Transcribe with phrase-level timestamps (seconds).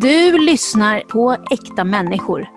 [0.00, 2.48] Du lyssnar på äkta människor.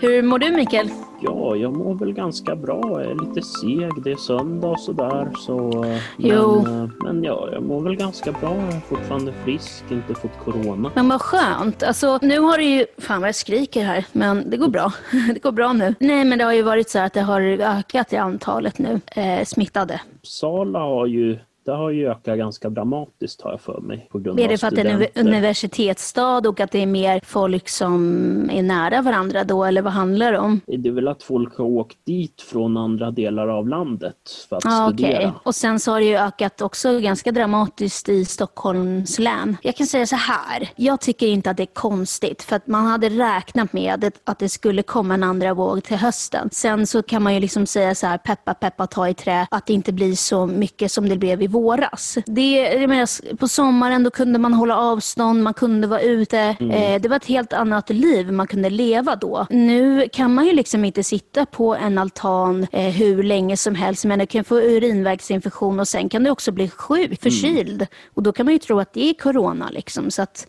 [0.00, 0.90] Hur mår du Mikael?
[1.20, 2.80] Ja, jag mår väl ganska bra.
[2.82, 4.04] Jag är lite seg.
[4.04, 5.32] Det är söndag och sådär.
[5.38, 5.84] Så,
[6.16, 8.54] men, eh, men ja, jag mår väl ganska bra.
[8.54, 10.90] Jag är fortfarande frisk, inte fått corona.
[10.94, 11.82] Men vad skönt.
[11.82, 12.86] Alltså, nu har det ju...
[12.98, 14.92] Fan vad jag skriker här, men det går bra.
[15.34, 15.94] Det går bra nu.
[16.00, 19.44] Nej, men det har ju varit så att det har ökat i antalet nu eh,
[19.44, 20.00] smittade.
[20.22, 24.08] Sala har ju, det har ju ökat ganska dramatiskt har jag för mig.
[24.10, 27.20] På grund Är det för att det är en universitetsstad och att det är mer
[27.24, 30.60] folk som är nära varandra då, eller vad handlar det om?
[30.66, 34.16] Det är väl att folk har åkt dit från andra delar av landet
[34.48, 35.06] för att okej.
[35.06, 35.34] studera.
[35.44, 39.56] Och sen så har det ju ökat också ganska dramatiskt i Stockholms län.
[39.62, 42.86] Jag kan säga så här, jag tycker inte att det är konstigt för att man
[42.86, 46.48] hade räknat med att det, att det skulle komma en andra våg till hösten.
[46.52, 49.66] Sen så kan man ju liksom säga så här, peppa peppa ta i trä, att
[49.66, 52.18] det inte blir så mycket som det blev i våras.
[52.26, 56.38] Det, menar, på sommaren då kunde man hålla avstånd, man kunde vara ute.
[56.38, 59.46] Eh, det var ett helt annat liv man kunde leva då.
[59.50, 64.04] Nu kan man ju liksom inte sitta på en altan eh, hur länge som helst,
[64.04, 67.86] men du kan få urinvägsinfektion och sen kan du också bli sjuk, förkyld.
[68.14, 69.68] Och då kan man ju tro att det är corona.
[69.70, 70.10] Liksom.
[70.10, 70.46] Så att,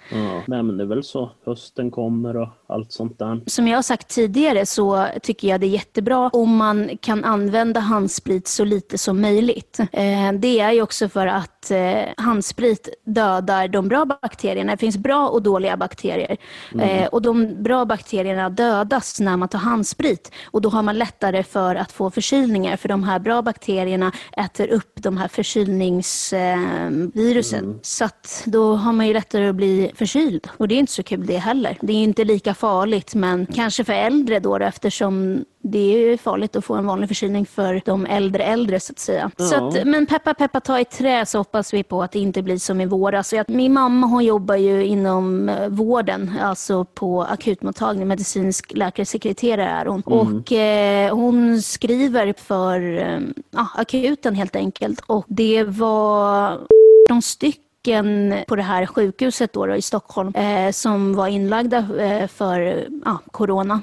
[0.47, 1.31] Ja, men det är väl så.
[1.45, 3.41] Hösten kommer och allt sånt där.
[3.47, 7.79] som jag har sagt tidigare så tycker jag det är jättebra om man kan använda
[7.79, 9.79] handsprit så lite som möjligt.
[9.91, 14.71] Eh, det är ju också för att eh, handsprit dödar de bra bakterierna.
[14.71, 16.37] Det finns bra och dåliga bakterier.
[16.79, 20.31] Eh, och de bra bakterierna dödas när man tar handsprit.
[20.45, 24.67] Och då har man lättare för att få förkylningar för de här bra bakterierna äter
[24.67, 27.79] upp de här förkylningsvirusen.
[27.81, 30.47] Så att då har man ju lättare att bli förkyld.
[30.57, 31.77] Och det är inte så kul det heller.
[31.81, 36.17] Det är inte lika farligt men kanske för äldre då, då eftersom det är ju
[36.17, 39.31] farligt att få en vanlig förkylning för de äldre äldre så att säga.
[39.37, 39.67] Så Ja.
[39.67, 42.57] att, men peppa peppa ta i trä så hoppas vi på att det inte blir
[42.57, 43.29] som i våras.
[43.29, 49.85] Så min mamma hon jobbar ju inom eh, vården, alltså på akutmottagning, medicinsk läkarsekreterare är
[49.85, 50.01] hon.
[50.01, 53.19] Och eh, hon skriver för eh,
[53.75, 54.99] akuten helt enkelt.
[55.07, 56.59] Och det var
[57.09, 57.63] de stycken
[58.47, 63.19] på det här sjukhuset då, då i Stockholm eh, som var inlagda eh, för ja,
[63.31, 63.81] corona,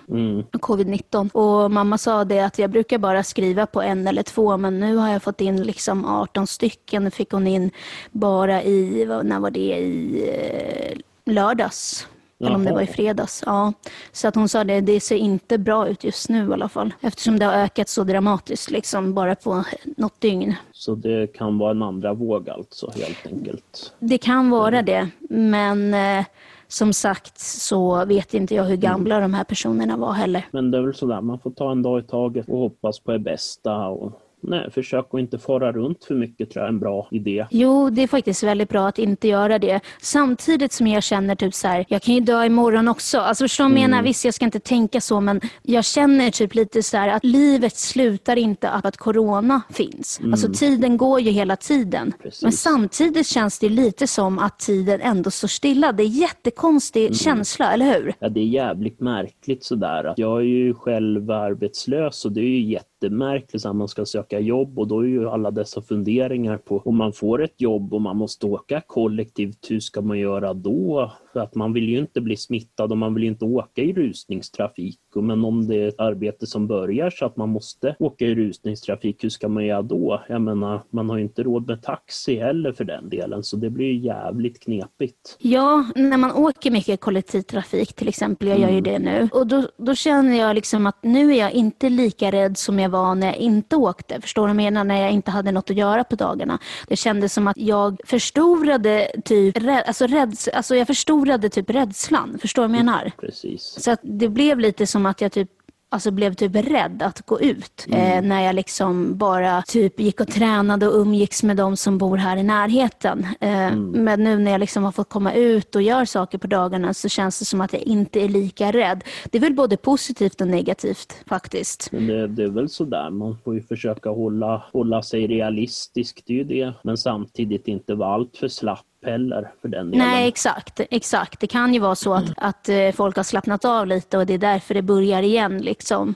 [0.52, 1.30] covid-19.
[1.32, 4.96] Och mamma sa det att jag brukar bara skriva på en eller två men nu
[4.96, 7.10] har jag fått in liksom 18 stycken.
[7.10, 7.70] fick hon in
[8.10, 12.06] bara i, när var det, i eh, lördags.
[12.40, 12.74] Eller om det Jaha.
[12.74, 13.42] var i fredags.
[13.46, 13.72] Ja.
[14.12, 16.94] Så att hon sa det, det ser inte bra ut just nu i alla fall.
[17.00, 19.64] Eftersom det har ökat så dramatiskt liksom bara på
[19.96, 20.54] något dygn.
[20.72, 23.92] Så det kan vara en andra våg alltså helt enkelt.
[23.98, 26.24] Det kan vara det, men eh,
[26.68, 30.46] som sagt så vet inte jag hur gamla de här personerna var heller.
[30.50, 33.12] Men det är väl sådär, man får ta en dag i taget och hoppas på
[33.12, 33.86] det bästa.
[33.86, 34.12] Och,
[34.48, 37.46] nej, försök att inte fara runt för mycket tror jag är en bra idé.
[37.50, 39.80] Jo, det är faktiskt väldigt bra att inte göra det.
[40.00, 43.18] Samtidigt som jag känner typ så här, jag kan ju dö imorgon också.
[43.18, 44.02] Alltså förstår du jag menar?
[44.02, 47.76] Visst, jag ska inte tänka så, men jag känner typ lite så här att livet
[47.76, 50.20] slutar inte av att corona finns.
[50.24, 52.12] Alltså tiden går ju hela tiden.
[52.22, 52.42] Precis.
[52.42, 55.92] Men samtidigt känns det lite som att tiden ändå står stilla.
[55.92, 58.14] Det är jättekonstig känsla, eller hur?
[58.18, 60.14] Ja, det är jävligt märkligt sådär.
[60.16, 62.60] Jag är ju själv arbetslös och det är ju
[63.04, 66.82] jättemärkligt så här, man ska söka jobb och då är ju alla dessa funderingar på
[66.84, 71.12] om man får ett jobb och man måste åka kollektivt, hur ska man göra då?
[71.34, 75.00] För att man vill ju inte bli smittad och man vill inte åka i rusningstrafik.
[75.14, 79.24] Men om det är ett arbete som börjar så att man måste åka i rusningstrafik,
[79.24, 80.22] hur ska man göra då?
[80.28, 83.70] Jag menar, man har ju inte råd med taxi heller för den delen, så det
[83.70, 85.36] blir ju jävligt knepigt.
[85.38, 89.28] Ja, när man åker mycket kollektivtrafik till exempel, jag gör ju det nu.
[89.32, 92.88] Och då, då känner jag liksom att nu är jag inte lika rädd som jag
[92.88, 94.20] var när jag inte åkte.
[94.20, 94.84] Förstår du vad jag menar?
[94.84, 96.58] När jag inte hade något att göra på dagarna.
[96.88, 100.86] Det kändes som att jag förstorade typ, rädd, alltså, räds, alltså jag
[101.24, 102.38] förstorade typ rädslan.
[102.40, 103.12] Förstår du vad jag menar?
[103.20, 103.76] Precis.
[103.80, 105.50] Så att det blev lite som att jag typ
[105.90, 110.28] Alltså blev typ rädd att gå ut eh, när jag liksom bara typ gick och
[110.28, 113.26] tränade och umgicks med de som bor här i närheten.
[113.40, 116.94] Eh, Men nu när jag liksom har fått komma ut och gör saker på dagarna
[116.94, 119.04] så känns det som att jag inte är lika rädd.
[119.30, 121.92] Det är väl både positivt och negativt faktiskt.
[121.92, 126.32] Men det, det är väl sådär, man får ju försöka hålla, hålla sig realistisk, det
[126.32, 126.74] är ju det.
[126.84, 130.08] Men samtidigt inte vara allt för slapp heller för den delen.
[130.08, 130.80] Nej, exakt.
[130.90, 131.40] exakt.
[131.40, 134.34] Det kan ju vara så att, att eh, folk har slappnat av lite och det
[134.34, 135.58] är därför det börjar igen.
[135.58, 136.14] Liksom.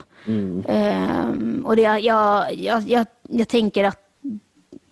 [0.67, 4.08] Ehm, och det, jag, jag, jag, jag tänker att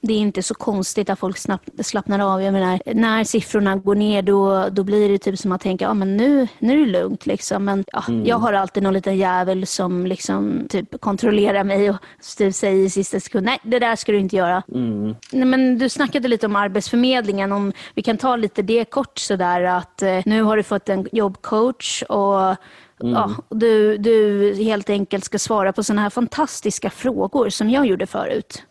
[0.07, 2.41] det är inte så konstigt att folk snabbt, slappnar av.
[2.41, 5.93] Jag menar, när siffrorna går ner då, då blir det typ som att tänka, ja
[5.93, 7.65] men nu, nu är det lugnt liksom.
[7.65, 8.25] Men ja, mm.
[8.25, 11.97] jag har alltid någon liten jävel som liksom typ kontrollerar mig och
[12.37, 14.63] typ säger i sista sekund, nej det där ska du inte göra.
[14.73, 15.15] Mm.
[15.31, 19.63] Nej, men du snackade lite om Arbetsförmedlingen, om vi kan ta lite det kort sådär
[19.63, 22.55] att eh, nu har du fått en jobbcoach och
[23.01, 23.13] Mm.
[23.13, 28.07] Ja, du, du helt enkelt ska svara på sådana här fantastiska frågor som jag gjorde
[28.07, 28.63] förut.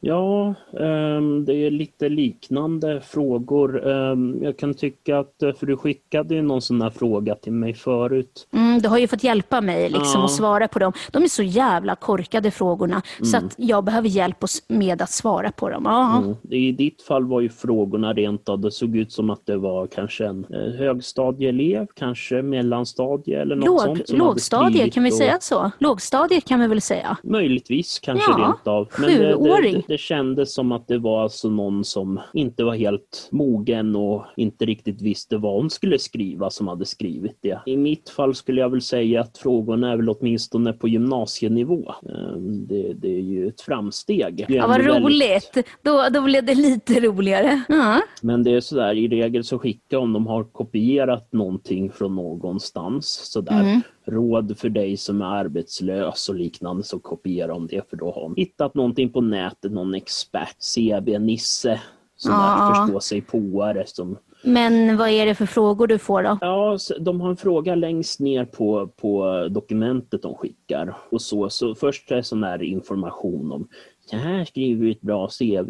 [0.00, 3.88] Ja, ehm, det är lite liknande frågor.
[3.88, 7.52] Ehm, jag kan tycka att, eh, för du skickade ju någon sån här fråga till
[7.52, 8.48] mig förut.
[8.52, 10.24] Mm, du har ju fått hjälpa mig liksom ja.
[10.24, 10.92] att svara på dem.
[11.12, 13.24] De är så jävla korkade frågorna mm.
[13.24, 15.86] så att jag behöver hjälp med att svara på dem.
[15.86, 16.36] Mm.
[16.50, 19.86] I ditt fall var ju frågorna rent av, det såg ut som att det var
[19.86, 24.08] kanske en eh, högstadieelev, kanske mellanstadie eller något Låg, sånt.
[24.08, 25.14] Lågstadie, kan vi och...
[25.14, 25.70] säga så?
[25.78, 27.16] Lågstadie kan vi väl säga?
[27.22, 28.88] Möjligtvis, kanske ja, rent av.
[28.98, 29.74] Men sjuåring.
[29.74, 33.96] Det, det, det kändes som att det var alltså någon som inte var helt mogen
[33.96, 37.60] och inte riktigt visste vad hon skulle skriva som hade skrivit det.
[37.66, 41.94] I mitt fall skulle jag väl säga att frågorna är väl åtminstone på gymnasienivå.
[42.02, 44.44] Ehm, det, det är ju ett framsteg.
[44.48, 45.50] Ja, vad roligt!
[45.54, 45.72] Väldigt...
[45.82, 47.62] Då, då blev det lite roligare.
[47.68, 48.00] Mm.
[48.22, 53.06] Men det är sådär, i regel så skickar om de har kopierat någonting från någonstans
[53.32, 53.60] sådär.
[53.60, 58.12] Mm råd för dig som är arbetslös och liknande så kopiera om det för då
[58.12, 61.80] har de hittat någonting på nätet, någon expert, CB-Nisse
[62.16, 62.38] som ja.
[62.38, 66.38] där förstår sig påare som men vad är det för frågor du får då?
[66.40, 70.96] Ja, de har en fråga längst ner på, på dokumentet de skickar.
[71.10, 73.68] Och så, så först är sån här information om
[74.10, 75.66] så här skriver du ett bra CV,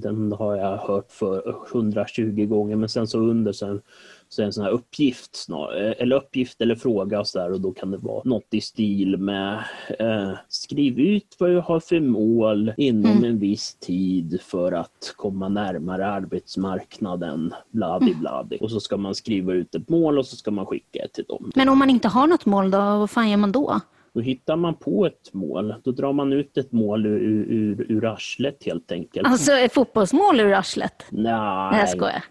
[0.00, 3.82] den har jag hört för 120 gånger men sen så under sen
[4.28, 7.72] så en sån här uppgift, snar, eller uppgift eller fråga och, så där, och då
[7.72, 9.64] kan det vara något i stil med
[9.98, 13.24] eh, skriv ut vad du har för mål inom mm.
[13.24, 18.20] en viss tid för att komma närmare arbetsmarknaden, bladi mm.
[18.20, 18.58] bladi.
[18.60, 21.24] Och så ska man skriva ut ett mål och så ska man skicka det till
[21.24, 21.50] dem.
[21.54, 23.80] Men om man inte har något mål då, vad fan gör man då?
[24.16, 25.74] Då hittar man på ett mål.
[25.84, 27.18] Då drar man ut ett mål ur,
[27.52, 29.28] ur, ur arslet helt enkelt.
[29.28, 31.06] Alltså ett fotbollsmål ur arslet?
[31.10, 31.32] Nej.
[31.72, 32.24] Nej, jag skojar.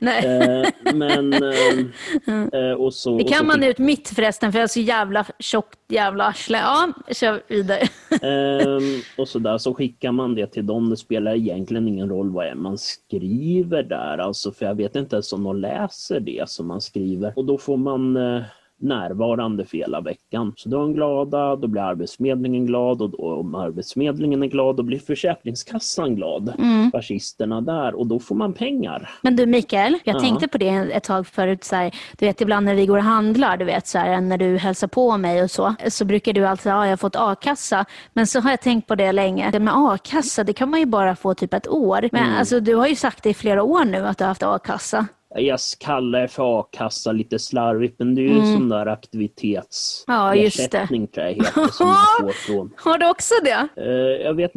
[0.00, 0.26] Nej.
[0.26, 4.62] eh, men, eh, eh, och så, det kan så man ut mitt förresten, för jag
[4.62, 6.58] har så jävla tjockt jävla arsle.
[6.58, 7.80] Ja, kör vidare.
[8.10, 8.78] eh,
[9.18, 10.90] och så där så skickar man det till dem.
[10.90, 14.18] Det spelar egentligen ingen roll vad är man skriver där.
[14.18, 17.32] Alltså, för jag vet inte ens om de läser det som man skriver.
[17.36, 18.42] Och då får man eh,
[18.84, 20.52] närvarande för hela veckan.
[20.56, 24.76] Så då är de glada, då blir Arbetsförmedlingen glad och då, om Arbetsförmedlingen är glad,
[24.76, 26.52] då blir Försäkringskassan glad.
[26.58, 26.90] Mm.
[26.90, 29.10] Fascisterna där och då får man pengar.
[29.22, 30.20] Men du Mikael, jag ja.
[30.20, 31.64] tänkte på det ett tag förut.
[31.64, 34.38] Så här, du vet ibland när vi går och handlar, du vet så här, när
[34.38, 37.16] du hälsar på mig och så, så brukar du alltid säga, ja jag har fått
[37.16, 37.84] a-kassa.
[38.12, 39.50] Men så har jag tänkt på det länge.
[39.50, 42.08] Det med a-kassa, det kan man ju bara få typ ett år.
[42.12, 42.38] Men mm.
[42.38, 45.06] alltså, du har ju sagt det i flera år nu att du har haft a-kassa
[45.36, 48.52] jag kallar det för a-kassa lite slarvigt, men det är ju mm.
[48.52, 52.70] sån där aktivitetsersättning ja, tror jag heter, som man får från.
[52.76, 53.68] Har du också det?
[53.82, 53.88] Uh,
[54.24, 54.52] jag, vet,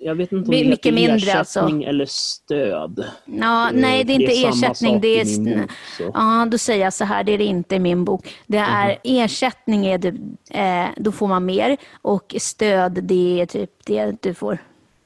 [0.00, 1.60] jag vet inte om det heter mindre, alltså.
[1.60, 1.88] ersättning alltså.
[1.88, 3.04] eller stöd.
[3.24, 5.00] Ja, uh, nej, det är inte det är ersättning.
[5.00, 5.70] Det är, bok,
[6.14, 8.34] ja, då säger jag så här, det är det inte i min bok.
[8.46, 9.24] Det är mm.
[9.24, 10.14] ersättning, är det,
[10.50, 14.58] eh, då får man mer och stöd, det är typ det du får.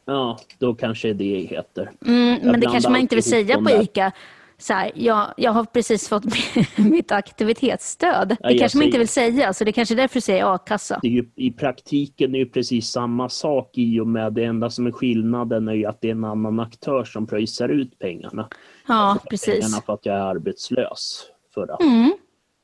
[0.05, 1.91] Ja, då kanske det heter.
[2.07, 4.13] Mm, men det kanske man inte vill säga på ICA
[4.61, 6.25] så här, jag, jag har precis fått
[6.77, 8.29] mitt aktivitetsstöd.
[8.29, 10.55] Det ja, kanske man inte vill säga, så det är kanske är därför du säger
[10.55, 11.01] a-kassa.
[11.03, 14.93] Ju, I praktiken är det precis samma sak i och med det enda som är
[14.93, 18.49] skillnaden är ju att det är en annan aktör som pröjsar ut pengarna.
[18.89, 19.61] Ja, precis.
[19.61, 21.27] Pengarna för att jag är arbetslös.
[21.55, 22.13] För att mm.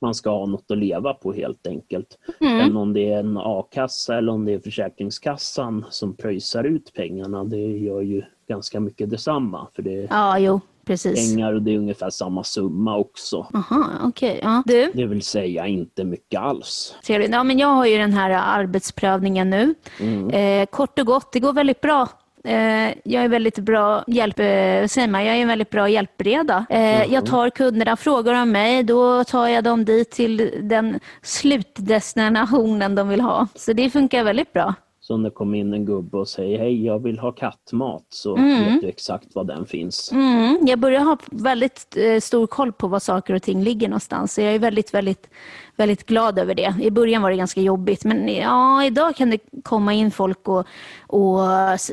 [0.00, 2.18] man ska ha något att leva på helt enkelt.
[2.40, 2.60] Mm.
[2.60, 7.44] Än om det är en a-kassa eller om det är Försäkringskassan som pröjsar ut pengarna.
[7.44, 9.68] Det gör ju ganska mycket detsamma.
[9.74, 11.34] För det, ja, jo Precis.
[11.34, 13.46] pengar och det är ungefär samma summa också.
[13.54, 14.40] Aha, okay.
[14.42, 14.62] ja.
[14.66, 14.90] du?
[14.94, 16.94] Det vill säga inte mycket alls.
[17.06, 17.30] Trevligt.
[17.30, 19.74] Ja, men jag har ju den här arbetsprövningen nu.
[20.00, 20.30] Mm.
[20.30, 22.08] Eh, kort och gott, det går väldigt bra.
[22.44, 24.44] Eh, jag är väldigt bra hjälp, eh,
[24.86, 26.66] säger man, jag är en väldigt bra hjälpreda.
[26.70, 27.12] Mm.
[27.12, 33.08] Jag tar kunderna frågor om mig, då tar jag dem dit till den slutdestinationen de
[33.08, 33.48] vill ha.
[33.54, 34.74] Så det funkar väldigt bra.
[35.06, 38.36] Så när det kommer in en gubbe och säger hej jag vill ha kattmat så
[38.36, 38.64] mm.
[38.64, 40.12] vet du exakt var den finns.
[40.12, 40.58] Mm.
[40.66, 44.34] Jag börjar ha väldigt eh, stor koll på var saker och ting ligger någonstans.
[44.34, 45.28] Så jag är väldigt, väldigt,
[45.76, 46.74] väldigt glad över det.
[46.80, 50.66] I början var det ganska jobbigt men ja, idag kan det komma in folk och,
[51.06, 51.40] och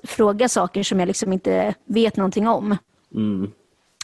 [0.03, 2.77] fråga saker som jag liksom inte vet någonting om.
[3.15, 3.51] Mm.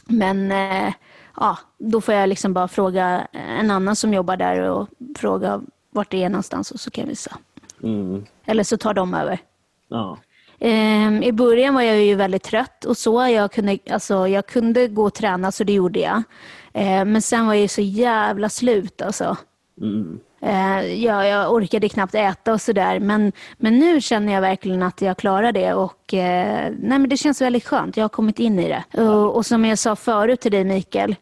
[0.06, 0.92] Men eh,
[1.36, 5.60] ja, då får jag liksom bara fråga en annan som jobbar där och fråga
[5.90, 7.36] vart det är någonstans och så kan vi visa.
[8.48, 9.38] Eller så tar de över.
[9.88, 10.18] Ja.
[10.60, 13.28] Eh, I början var jag ju väldigt trött och så.
[13.28, 16.22] Jag kunde, alltså, jag kunde gå och träna så det gjorde jag.
[16.72, 19.36] Eh, men sen var jag så jävla slut alltså.
[19.80, 20.20] Mm.
[20.40, 23.00] Eh, ja, jag orkade knappt äta och sådär.
[23.00, 25.74] Men, men nu känner jag verkligen att jag klarar det.
[25.74, 27.96] Och, eh, nej, men det känns väldigt skönt.
[27.96, 29.02] Jag har kommit in i det.
[29.02, 31.16] Och, och som jag sa förut till dig Mikael,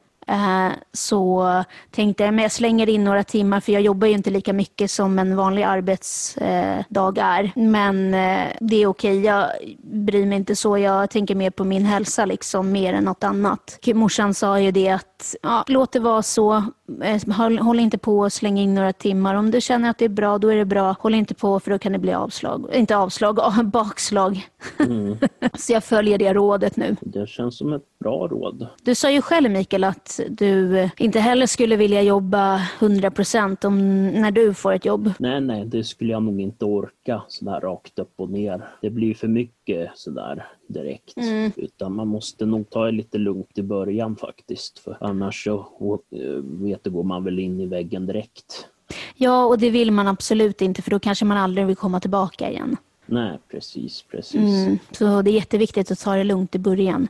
[0.93, 4.53] så tänkte jag, men jag slänger in några timmar för jag jobbar ju inte lika
[4.53, 7.53] mycket som en vanlig arbetsdag är.
[7.55, 9.51] Men eh, det är okej, jag
[9.83, 10.79] bryr mig inte så.
[10.79, 13.79] Jag tänker mer på min hälsa liksom, mer än något annat.
[13.95, 16.55] Morsan sa ju det att ja, låt det vara så.
[17.03, 19.35] Eh, håll, håll inte på och släng in några timmar.
[19.35, 20.97] Om du känner att det är bra, då är det bra.
[21.01, 22.71] Håll inte på för då kan det bli avslag.
[22.73, 24.49] Inte avslag, bakslag.
[24.79, 25.19] Mm.
[25.55, 26.97] så jag följer det rådet nu.
[27.01, 28.67] Det känns som ett bra råd.
[28.83, 34.31] Du sa ju själv Mikael att du inte heller skulle vilja jobba 100% om, när
[34.31, 35.13] du får ett jobb.
[35.19, 38.69] Nej, nej, det skulle jag nog inte orka sådär rakt upp och ner.
[38.81, 41.17] Det blir för mycket sådär direkt.
[41.17, 41.53] Mm.
[41.57, 44.79] Utan man måste nog ta det lite lugnt i början faktiskt.
[44.79, 48.69] För annars så eh, vet du, går man väl in i väggen direkt.
[49.15, 52.51] Ja, och det vill man absolut inte för då kanske man aldrig vill komma tillbaka
[52.51, 52.77] igen.
[53.07, 54.35] Nej, precis, precis.
[54.35, 57.09] Mm, så det är jätteviktigt att ta det lugnt i början.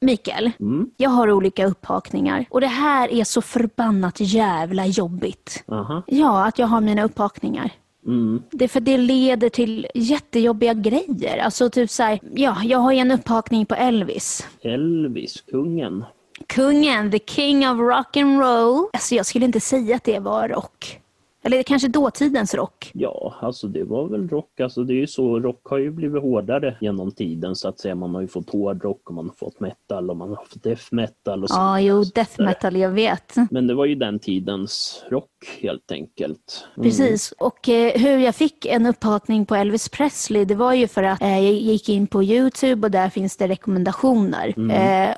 [0.00, 0.90] Mikael, mm.
[0.96, 5.64] jag har olika upphakningar och det här är så förbannat jävla jobbigt.
[5.68, 6.02] Aha.
[6.06, 7.70] Ja, att jag har mina upphakningar.
[8.06, 8.42] Mm.
[8.50, 11.38] Det är för det leder till jättejobbiga grejer.
[11.38, 14.48] Alltså typ så här, ja, jag har ju en upphakning på Elvis.
[14.62, 16.04] Elvis, kungen.
[16.46, 18.88] Kungen, the king of rock and roll.
[18.92, 20.99] Alltså jag skulle inte säga att det var rock.
[21.42, 22.90] Eller kanske dåtidens rock?
[22.94, 24.60] Ja, alltså det var väl rock.
[24.60, 27.94] Alltså det är ju så, rock har ju blivit hårdare genom tiden så att säga.
[27.94, 30.84] Man har ju fått hårdrock och man har fått metal och man har fått death
[30.90, 31.44] metal.
[31.44, 31.50] Och.
[31.50, 33.34] Ja, jo, death metal, jag vet.
[33.50, 36.66] Men det var ju den tidens rock helt enkelt.
[36.76, 36.84] Mm.
[36.84, 41.02] Precis, och eh, hur jag fick en upphakning på Elvis Presley, det var ju för
[41.02, 44.54] att eh, jag gick in på Youtube och där finns det rekommendationer.
[44.56, 44.70] Mm.
[44.70, 45.16] Eh,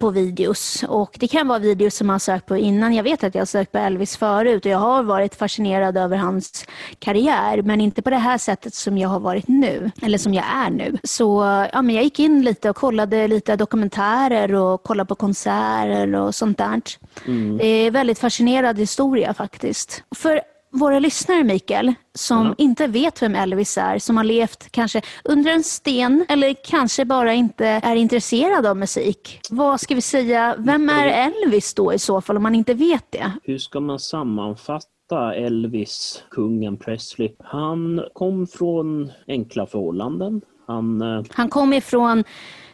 [0.00, 0.84] på videos.
[0.88, 2.94] Och det kan vara videos som man sökt på innan.
[2.94, 6.66] Jag vet att jag sökt på Elvis förut och jag har varit fascinerad över hans
[6.98, 10.44] karriär men inte på det här sättet som jag har varit nu, eller som jag
[10.54, 10.98] är nu.
[11.04, 11.42] Så
[11.72, 16.34] ja, men jag gick in lite och kollade lite dokumentärer och kollade på konserter och
[16.34, 16.82] sånt där.
[17.26, 17.58] Mm.
[17.58, 20.02] Det är väldigt fascinerad historia faktiskt.
[20.16, 20.40] För
[20.74, 22.54] våra lyssnare, Mikael, som mm.
[22.58, 27.32] inte vet vem Elvis är, som har levt kanske under en sten eller kanske bara
[27.32, 29.40] inte är intresserad av musik.
[29.50, 33.12] Vad ska vi säga, vem är Elvis då i så fall om man inte vet
[33.12, 33.32] det?
[33.42, 37.32] Hur ska man sammanfatta Elvis, kungen Presley?
[37.38, 40.40] Han kom från enkla förhållanden.
[40.66, 42.24] Han, eh, Han kom ifrån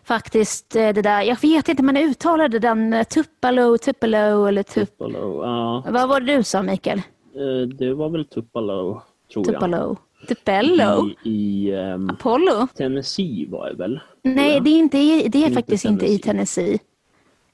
[0.05, 4.89] faktiskt eh, det där, jag vet inte, man uttalade den eh, Tupalo, Tupelo eller Tup...
[4.89, 5.85] Tupalo, ja.
[5.91, 7.03] Vad var det du sa Mikael?
[7.35, 9.77] Eh, det var väl Tupelo, tror Tupelo.
[9.77, 9.97] jag.
[10.29, 11.09] Tupelo?
[11.25, 12.67] I, i um, Apollo?
[12.75, 14.01] Tennessee var det väl?
[14.23, 16.09] Nej, det är, inte i, det är inte faktiskt Tennessee.
[16.09, 16.79] inte i Tennessee.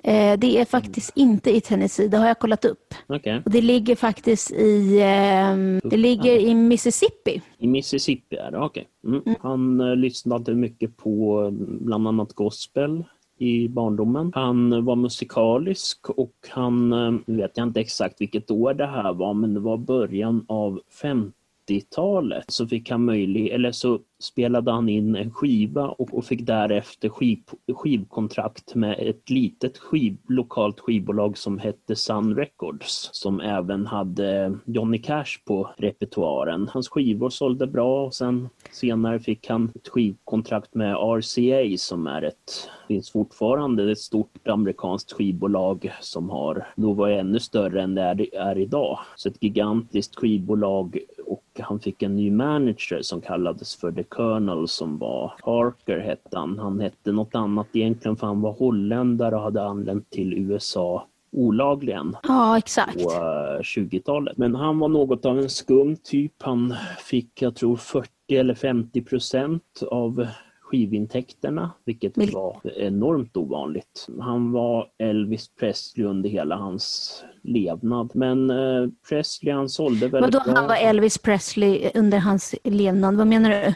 [0.06, 1.30] Eh, det är faktiskt mm.
[1.30, 2.94] inte i Tennessee, det har jag kollat upp.
[3.08, 3.40] Okay.
[3.44, 7.42] Och det ligger faktiskt i, eh, det ligger i Mississippi.
[7.58, 8.88] I Mississippi är det, okej.
[9.02, 9.12] Okay.
[9.12, 9.22] Mm.
[9.26, 9.38] Mm.
[9.42, 13.04] Han uh, lyssnade mycket på mm, bland annat gospel
[13.38, 14.32] i barndomen.
[14.34, 19.12] Han var musikalisk och han, eh, nu vet jag inte exakt vilket år det här
[19.12, 24.88] var, men det var början av 50-talet så fick han möjlighet, eller så spelade han
[24.88, 27.38] in en skiva och, och fick därefter skiv,
[27.74, 34.98] skivkontrakt med ett litet skiv, lokalt skivbolag som hette Sun Records som även hade Johnny
[34.98, 36.68] Cash på repertoaren.
[36.72, 42.22] Hans skivor sålde bra och sen senare fick han ett skivkontrakt med RCA som är
[42.22, 48.02] ett, finns fortfarande ett stort amerikanskt skivbolag som har, då var ännu större än det
[48.02, 48.98] är, är idag.
[49.16, 54.68] Så ett gigantiskt skivbolag och han fick en ny manager som kallades för The Colonel
[54.68, 56.58] som var Parker hette han.
[56.58, 62.16] Han hette något annat egentligen för han var holländare och hade anlänt till USA olagligen.
[62.22, 63.02] Ja, exakt.
[63.04, 63.10] På
[63.62, 64.32] 20-talet.
[64.32, 66.42] Eh, Men han var något av en skum typ.
[66.42, 70.26] Han fick, jag tror, 40 eller 50 procent av
[70.60, 74.06] skivintäkterna, vilket Vil var enormt ovanligt.
[74.20, 78.10] Han var Elvis Presley under hela hans levnad.
[78.14, 80.54] Men eh, Presley han sålde väldigt Vadå, bra.
[80.60, 83.16] han var Elvis Presley under hans levnad?
[83.16, 83.74] Vad menar du?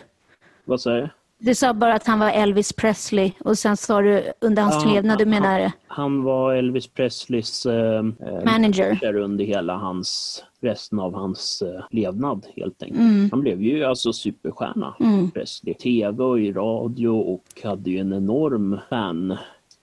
[0.71, 1.09] Vad säger du?
[1.39, 4.93] Du sa bara att han var Elvis Presley och sen sa du under hans ja,
[4.93, 5.73] levnad, du menar det?
[5.87, 12.47] Han var Elvis Presleys eh, eh, manager under hela hans, resten av hans eh, levnad
[12.57, 13.01] helt enkelt.
[13.01, 13.29] Mm.
[13.31, 15.31] Han blev ju alltså superstjärna, mm.
[15.31, 15.75] Presley.
[15.75, 19.37] TV och i radio och hade ju en enorm fan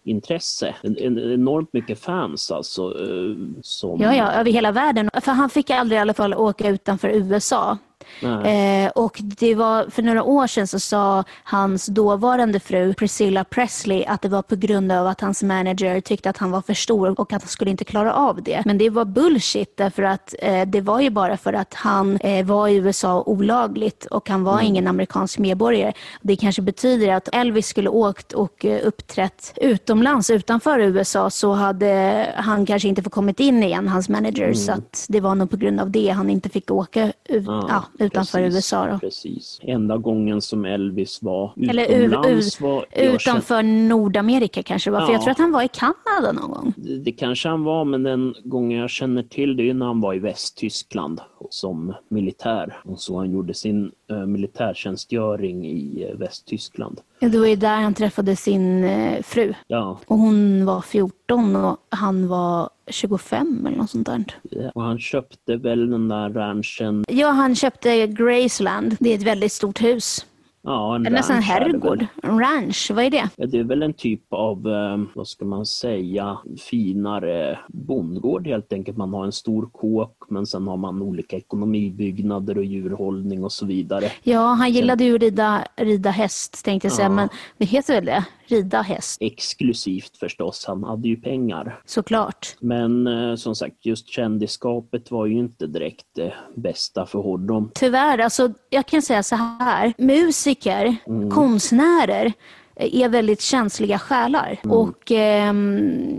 [0.04, 0.76] intresse.
[0.82, 2.82] En, en, enormt mycket fans alltså.
[2.82, 4.02] Eh, som...
[4.02, 5.10] Ja, ja, över hela världen.
[5.22, 7.78] För han fick aldrig i alla fall åka utanför USA.
[8.22, 14.06] Eh, och det var, för några år sedan så sa hans dåvarande fru Priscilla Presley
[14.06, 17.20] att det var på grund av att hans manager tyckte att han var för stor
[17.20, 18.62] och att han skulle inte klara av det.
[18.66, 22.46] Men det var bullshit därför att eh, det var ju bara för att han eh,
[22.46, 24.66] var i USA olagligt och han var mm.
[24.66, 25.94] ingen amerikansk medborgare.
[26.22, 32.34] Det kanske betyder att Elvis skulle åkt och eh, uppträtt utomlands utanför USA så hade
[32.36, 34.44] han kanske inte fått kommit in igen, hans manager.
[34.44, 34.56] Mm.
[34.56, 37.84] Så att det var nog på grund av det han inte fick åka ut, ja,
[37.97, 38.88] ja, utanför precis, USA.
[38.88, 39.00] Då.
[39.00, 39.60] Precis.
[39.62, 42.86] Enda gången som Elvis var utomlands Eller, var...
[42.92, 45.06] Utanför Nordamerika kanske var, ja.
[45.06, 46.74] för jag tror att han var i Kanada någon gång.
[46.78, 50.02] Det, det, kanske han var, men den gången jag känner till det är när han
[50.02, 52.82] var i Västtyskland som militär.
[52.86, 57.02] Och så han gjorde sin militärtjänstgöring i uh, Västtyskland.
[57.20, 59.54] Det var ju där han träffade sin uh, fru.
[59.68, 60.00] Ja.
[60.08, 64.24] Och hon var 14 och han var 25 eller något sånt där.
[64.42, 67.06] Ja, och han köpte väl den där ranchen?
[67.08, 68.96] Ja, han köpte Graceland.
[69.00, 70.26] Det är ett väldigt stort hus.
[70.62, 72.06] Ja, en Nästan en herrgård.
[72.24, 73.30] En ranch, vad är det?
[73.36, 76.38] Ja, det är väl en typ av, eh, vad ska man säga,
[76.70, 78.98] finare bondgård helt enkelt.
[78.98, 83.66] Man har en stor kåk men sen har man olika ekonomibyggnader och djurhållning och så
[83.66, 84.12] vidare.
[84.24, 87.14] Ja, han gillade ju rida, rida häst tänkte jag säga, ja.
[87.16, 88.26] men det heter väl det?
[88.52, 89.18] Rida häst.
[89.22, 91.82] Exklusivt förstås, han hade ju pengar.
[91.86, 92.56] Såklart.
[92.60, 97.72] Men eh, som sagt, just kändisskapet var ju inte direkt det bästa för honom.
[97.74, 99.94] Tyvärr, alltså jag kan säga så här.
[99.98, 101.30] Musiker, mm.
[101.32, 102.34] konstnärer
[102.80, 104.60] är väldigt känsliga själar.
[104.64, 104.78] Mm.
[104.78, 105.54] Och eh,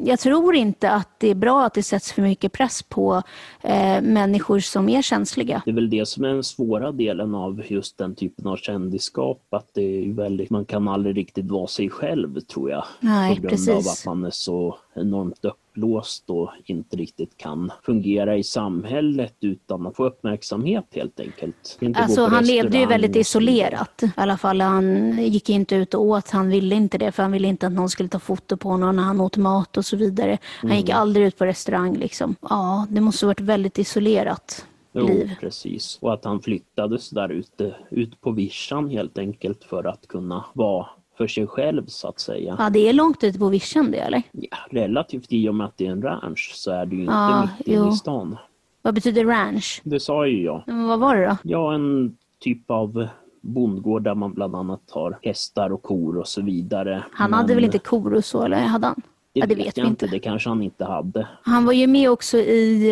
[0.05, 3.23] jag tror inte att det är bra att det sätts för mycket press på
[3.63, 5.63] eh, människor som är känsliga.
[5.65, 9.43] Det är väl det som är den svåra delen av just den typen av kändisskap.
[9.51, 12.85] Att det är väldigt, man kan aldrig riktigt vara sig själv tror jag.
[13.01, 13.69] Nej, på grund precis.
[13.69, 19.35] av att man är så enormt öppen fastlåst och inte riktigt kan fungera i samhället
[19.41, 21.79] utan att få uppmärksamhet helt enkelt.
[21.81, 24.03] Inte alltså han levde ju väldigt isolerat.
[24.03, 27.33] I alla fall han gick inte ut och åt, han ville inte det för han
[27.33, 29.97] ville inte att någon skulle ta foto på honom när han åt mat och så
[29.97, 30.39] vidare.
[30.61, 31.01] Han gick mm.
[31.01, 32.37] aldrig ut på restaurang liksom.
[32.41, 34.67] Ja, det måste ha varit väldigt isolerat.
[34.93, 35.99] Jo, precis.
[36.01, 40.45] Och att han flyttade så där ute, ut på vischan helt enkelt för att kunna
[40.53, 40.87] vara
[41.19, 42.57] för sig själv så att säga.
[42.59, 44.23] Ja, det är långt ute på vischan det eller?
[44.33, 47.13] Ja, relativt i och med att det är en ranch så är det ju inte
[47.13, 48.37] ja, mitt inne i stan.
[48.83, 49.81] Vad betyder ranch?
[49.85, 50.63] Det sa ju jag.
[50.67, 51.37] Men vad var det då?
[51.43, 53.09] Ja, en typ av
[53.41, 57.05] bondgård där man bland annat har hästar och kor och så vidare.
[57.13, 57.39] Han Men...
[57.39, 59.03] hade väl inte kor och så, eller hade han?
[59.39, 60.07] Det, ja, det vet, vi inte.
[60.07, 61.29] Det kanske han inte hade.
[61.43, 62.91] Han var ju med också i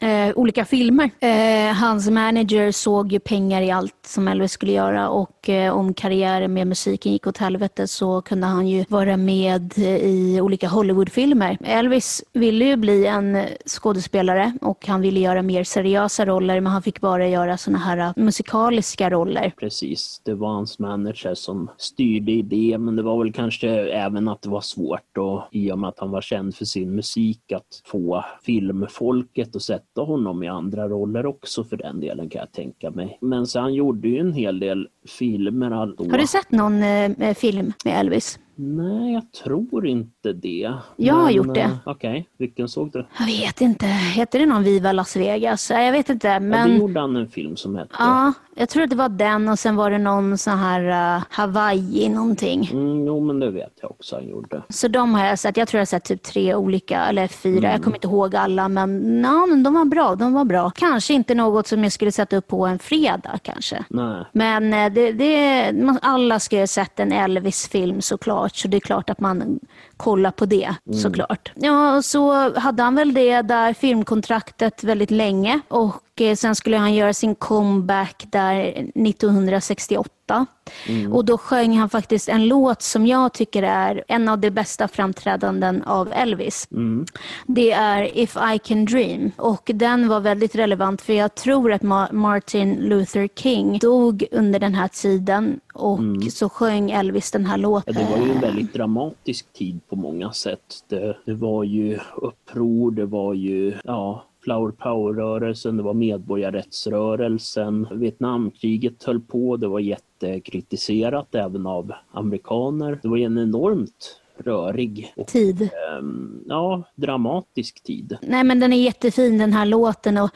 [0.00, 1.10] eh, eh, olika filmer.
[1.20, 5.94] Eh, hans manager såg ju pengar i allt som Elvis skulle göra och eh, om
[5.94, 11.58] karriären med musiken gick åt helvete så kunde han ju vara med i olika Hollywoodfilmer.
[11.64, 16.82] Elvis ville ju bli en skådespelare och han ville göra mer seriösa roller men han
[16.82, 19.52] fick bara göra såna här eh, musikaliska roller.
[19.60, 24.28] Precis, det var hans manager som styrde i det men det var väl kanske även
[24.28, 25.42] att det var svårt och
[25.76, 30.48] med att han var känd för sin musik att få filmfolket att sätta honom i
[30.48, 33.18] andra roller också för den delen kan jag tänka mig.
[33.20, 35.70] Men så han gjorde ju en hel del filmer.
[35.70, 38.38] Har du sett någon eh, film med Elvis?
[38.58, 40.72] Nej, jag tror inte det.
[40.96, 41.60] Jag har gjort det.
[41.60, 42.24] Eh, okej, okay.
[42.38, 43.06] vilken såg du?
[43.18, 43.86] Jag vet inte.
[43.86, 45.70] Heter det någon Viva Las Vegas?
[45.70, 46.40] Jag vet inte.
[46.40, 46.60] Men...
[46.60, 47.90] Ja, det gjorde han en film som hette.
[47.98, 51.24] Ja, jag tror att det var den och sen var det någon sån här uh,
[51.30, 52.70] Hawaii någonting.
[52.72, 54.62] Mm, jo, men det vet jag också han gjorde.
[54.68, 55.56] Så de har jag sett.
[55.56, 57.58] Jag tror jag har sett typ tre olika, eller fyra.
[57.58, 57.70] Mm.
[57.70, 60.14] Jag kommer inte ihåg alla, men, na, men de var bra.
[60.14, 60.70] De var bra.
[60.70, 63.84] Kanske inte något som jag skulle sätta upp på en fredag kanske.
[63.88, 64.24] Nej.
[64.32, 69.10] Men eh, det, det, alla ska ha sett en Elvis-film såklart, så det är klart
[69.10, 69.60] att man
[69.96, 70.98] kollar på det mm.
[70.98, 71.52] såklart.
[71.54, 75.94] Ja, så hade han väl det där filmkontraktet väldigt länge och
[76.36, 78.60] sen skulle han göra sin comeback där
[78.94, 80.46] 1968.
[80.88, 81.12] Mm.
[81.12, 84.88] Och då sjöng han faktiskt en låt som jag tycker är en av de bästa
[84.88, 86.68] framträdanden av Elvis.
[86.70, 87.06] Mm.
[87.46, 89.30] Det är If I Can Dream.
[89.36, 94.74] Och den var väldigt relevant för jag tror att Martin Luther King dog under den
[94.74, 96.30] här tiden och mm.
[96.30, 97.94] så sjöng Elvis den här låten.
[97.94, 100.84] Ja, det var ju en väldigt dramatisk tid på många sätt.
[100.88, 107.88] Det, det var ju uppror, det var ju ja, Flower Power-rörelsen, det var medborgarrättsrörelsen.
[107.90, 112.98] Vietnamkriget höll på, det var jättekritiserat även av amerikaner.
[113.02, 115.68] Det var en enormt rörig och, tid.
[115.98, 118.18] Um, ja, dramatisk tid.
[118.22, 120.30] Nej men den är jättefin den här låten och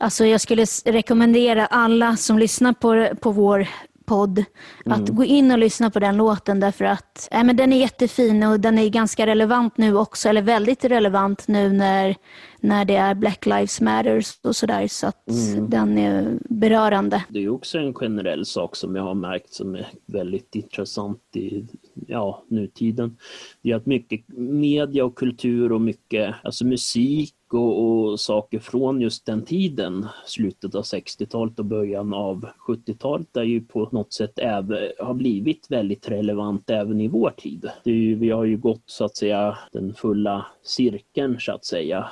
[0.00, 3.68] alltså jag skulle rekommendera alla som lyssnar på, på vår
[4.08, 4.44] podd
[4.84, 5.16] att mm.
[5.16, 8.60] gå in och lyssna på den låten därför att äh, men den är jättefin och
[8.60, 12.16] den är ganska relevant nu också, eller väldigt relevant nu när
[12.60, 14.88] när det är Black Lives Matter och sådär.
[14.88, 15.70] Så att mm.
[15.70, 17.24] den är berörande.
[17.28, 21.66] Det är också en generell sak som jag har märkt som är väldigt intressant i
[22.06, 23.16] ja, nutiden.
[23.62, 29.00] Det är att mycket media och kultur och mycket alltså musik och, och, saker från
[29.00, 34.38] just den tiden, slutet av 60-talet och början av 70-talet, är ju på något sätt
[34.38, 37.70] även, har blivit väldigt relevant även i vår tid.
[37.84, 42.08] Ju, vi har ju gått så att säga den fulla cirkeln så att säga.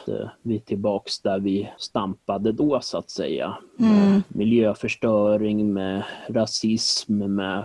[0.47, 3.57] Vi är tillbaks där vi stampade då så att säga.
[3.77, 4.23] Med mm.
[4.29, 7.59] miljöförstöring, med rasism, med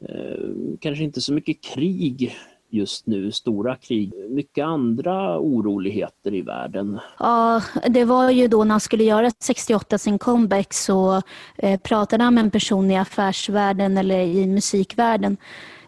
[0.00, 0.44] eh,
[0.80, 2.36] kanske inte så mycket krig
[2.70, 6.98] just nu, stora krig, mycket andra oroligheter i världen.
[7.18, 11.22] Ja, det var ju då när han skulle göra 68 sin comeback så
[11.56, 15.36] eh, pratade han med en person i affärsvärlden eller i musikvärlden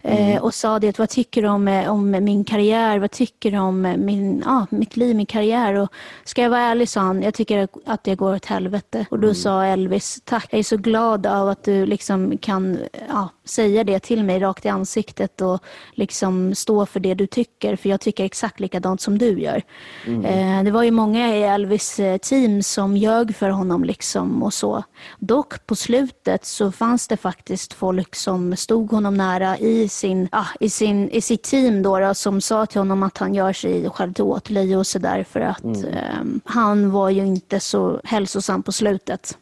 [0.02, 0.36] Mm.
[0.36, 2.98] Eh, och sa det, vad tycker du om, eh, om min karriär?
[2.98, 5.74] Vad tycker du om min, ah, mitt liv, min karriär?
[5.74, 5.88] Och
[6.24, 9.06] ska jag vara ärlig, sa han, jag tycker att det går åt helvete.
[9.10, 9.34] Och då mm.
[9.34, 12.78] sa Elvis, tack, jag är så glad av att du liksom kan
[13.10, 15.60] ah, säga det till mig rakt i ansiktet och
[15.92, 19.62] liksom stå för det du tycker, för jag tycker exakt likadant som du gör.
[20.06, 20.24] Mm.
[20.24, 24.54] Eh, det var ju många i Elvis eh, team som ljög för honom liksom och
[24.54, 24.84] så.
[25.18, 30.46] Dock på slutet så fanns det faktiskt folk som stod honom nära i sin, ah,
[30.60, 33.90] i, sin, i sitt team då, då, som sa till honom att han gör sig
[33.90, 35.84] själv till åtlöje och sådär för att mm.
[35.84, 39.38] eh, han var ju inte så hälsosam på slutet.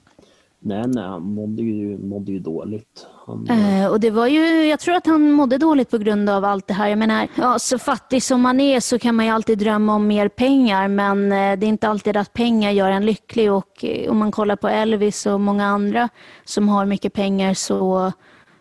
[0.61, 3.07] Nej, nej, han mådde ju, mådde ju dåligt.
[3.49, 6.67] Eh, och det var ju, jag tror att han mådde dåligt på grund av allt
[6.67, 6.89] det här.
[6.89, 10.07] Jag menar, ja, så fattig som man är så kan man ju alltid drömma om
[10.07, 14.11] mer pengar men eh, det är inte alltid att pengar gör en lycklig och eh,
[14.11, 16.09] om man kollar på Elvis och många andra
[16.45, 18.13] som har mycket pengar så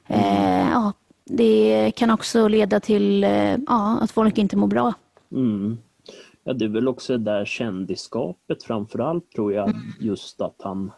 [0.08, 0.94] eh, ja,
[1.26, 4.94] det kan också leda till eh, ja, att folk inte mår bra.
[5.32, 5.78] Mm.
[6.44, 9.82] Ja, det är väl också det där kändisskapet framförallt tror jag, mm.
[10.00, 10.92] just att han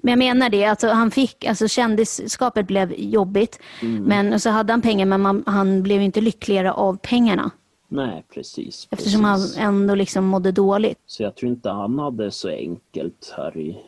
[0.00, 4.04] men jag menar det, alltså han fick, alltså kändisskapet blev jobbigt, mm.
[4.04, 7.50] men så hade han pengar men man, han blev inte lyckligare av pengarna.
[7.88, 8.88] Nej, precis.
[8.90, 9.56] Eftersom precis.
[9.56, 10.98] han ändå liksom mådde dåligt.
[11.06, 13.78] Så jag tror inte han hade så enkelt här i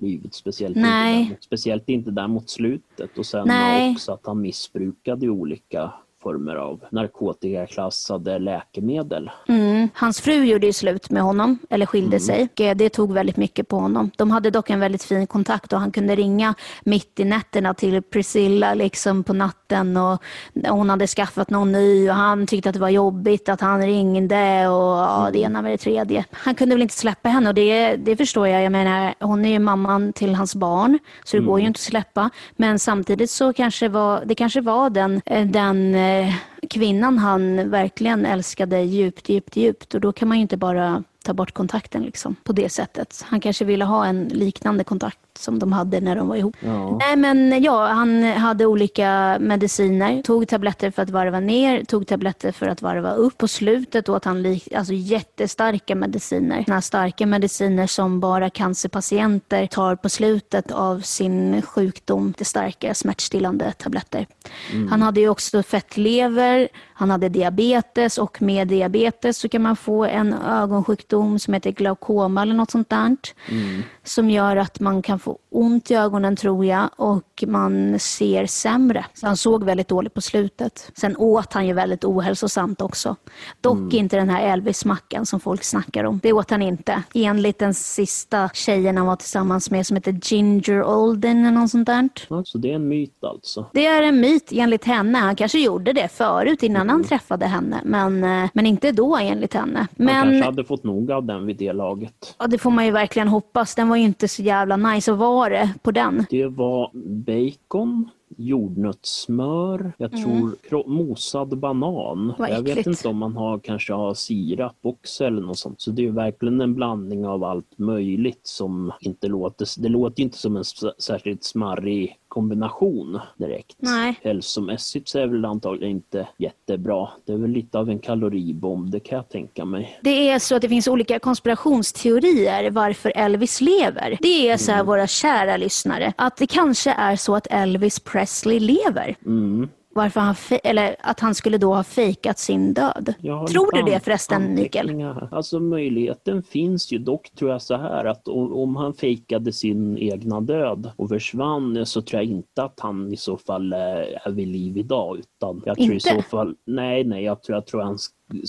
[0.00, 0.34] livet.
[0.34, 1.20] Speciellt, Nej.
[1.20, 3.18] Inte, där, speciellt inte där mot slutet.
[3.18, 3.92] Och sen Nej.
[3.92, 5.92] också att han missbrukade olika
[6.24, 9.30] former av narkotikaklassade läkemedel.
[9.48, 9.88] Mm.
[9.94, 12.20] Hans fru gjorde ju slut med honom, eller skilde mm.
[12.20, 12.48] sig.
[12.74, 14.10] Det tog väldigt mycket på honom.
[14.16, 18.02] De hade dock en väldigt fin kontakt och han kunde ringa mitt i nätterna till
[18.02, 20.22] Priscilla liksom på natten och
[20.68, 24.68] hon hade skaffat någon ny och han tyckte att det var jobbigt att han ringde
[24.68, 26.24] och ja, det ena med det tredje.
[26.30, 28.62] Han kunde väl inte släppa henne och det, det förstår jag.
[28.62, 31.50] Jag menar, hon är ju mamman till hans barn så det mm.
[31.50, 32.30] går ju inte att släppa.
[32.56, 36.34] Men samtidigt så kanske var, det kanske var den, den eh, Eh, Eh,
[36.70, 39.94] kvinnan han verkligen älskade djupt, djupt, djupt.
[39.94, 43.24] Och då kan man ju inte bara ta bort kontakten liksom, på det sättet.
[43.26, 46.56] Han kanske ville ha en liknande kontakt som de hade när de var ihop.
[46.60, 46.98] Ja.
[46.98, 50.22] Nej, men ja, han hade olika mediciner.
[50.22, 53.38] Tog tabletter för att varva ner, tog tabletter för att varva upp.
[53.38, 56.64] På slutet åt han alltså jättestarka mediciner.
[56.66, 62.34] Såna starka mediciner som bara cancerpatienter tar på slutet av sin sjukdom.
[62.38, 64.26] Det starka smärtstillande tabletter.
[64.72, 64.88] Mm.
[64.88, 70.32] Han hade också fettlever, han hade diabetes och med diabetes så kan man få en
[70.32, 73.16] ögonsjukdom som heter glaukoma eller något sånt där.
[73.48, 73.82] Mm.
[74.02, 79.04] Som gör att man kan få ont i ögonen tror jag och man ser sämre.
[79.14, 80.92] Så han såg väldigt dåligt på slutet.
[80.96, 83.16] Sen åt han ju väldigt ohälsosamt också.
[83.60, 83.96] Dock mm.
[83.96, 86.20] inte den här Elvis-mackan som folk snackar om.
[86.22, 87.02] Det åt han inte.
[87.14, 91.86] Enligt den sista tjejen han var tillsammans med som heter Ginger Olden eller något sånt
[91.86, 92.08] där.
[92.44, 93.66] Så det är en myt alltså?
[93.72, 95.18] Det är en myt enligt henne.
[95.18, 96.92] Han kanske gjorde det förut innan mm.
[96.92, 99.86] han träffade henne men, eh, men inte då enligt henne.
[99.96, 102.36] Men, han kanske hade fått nog av den vid det laget.
[102.38, 103.74] Ja det får man ju verkligen hoppas.
[103.74, 106.26] Den var ju inte så jävla nice vara var det på den?
[106.30, 106.90] Det var
[107.24, 110.56] bacon, jordnötssmör, jag mm.
[110.68, 112.34] tror mosad banan.
[112.38, 115.80] Vad jag vet inte om man har, kanske har sirap också eller något sånt.
[115.80, 120.38] Så det är verkligen en blandning av allt möjligt som inte låter, det låter inte
[120.38, 120.64] som en
[120.98, 123.76] särskilt smarrig kombination direkt.
[123.78, 124.14] Nej.
[124.22, 127.08] Hälsomässigt så är väl antagligen inte jättebra.
[127.26, 129.98] Det är väl lite av en kaloribomb, det kan jag tänka mig.
[130.02, 134.18] Det är så att det finns olika konspirationsteorier varför Elvis lever.
[134.20, 134.86] Det är så här, mm.
[134.86, 139.16] våra kära lyssnare, att det kanske är så att Elvis Presley lever.
[139.26, 143.14] Mm varför han, eller att han skulle då ha fejkat sin död.
[143.22, 145.02] Tror du det förresten, Mikael?
[145.30, 150.40] Alltså möjligheten finns ju, dock tror jag så här att om han fejkade sin egna
[150.40, 154.48] död och försvann så tror jag inte att han i så fall eh, är vid
[154.48, 155.18] liv idag.
[155.18, 155.96] Utan jag tror inte?
[155.96, 157.98] i så fall, nej, nej, jag tror, jag tror han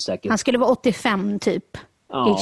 [0.00, 0.28] säkert...
[0.28, 1.76] Han skulle vara 85 typ.
[2.08, 2.38] Ja,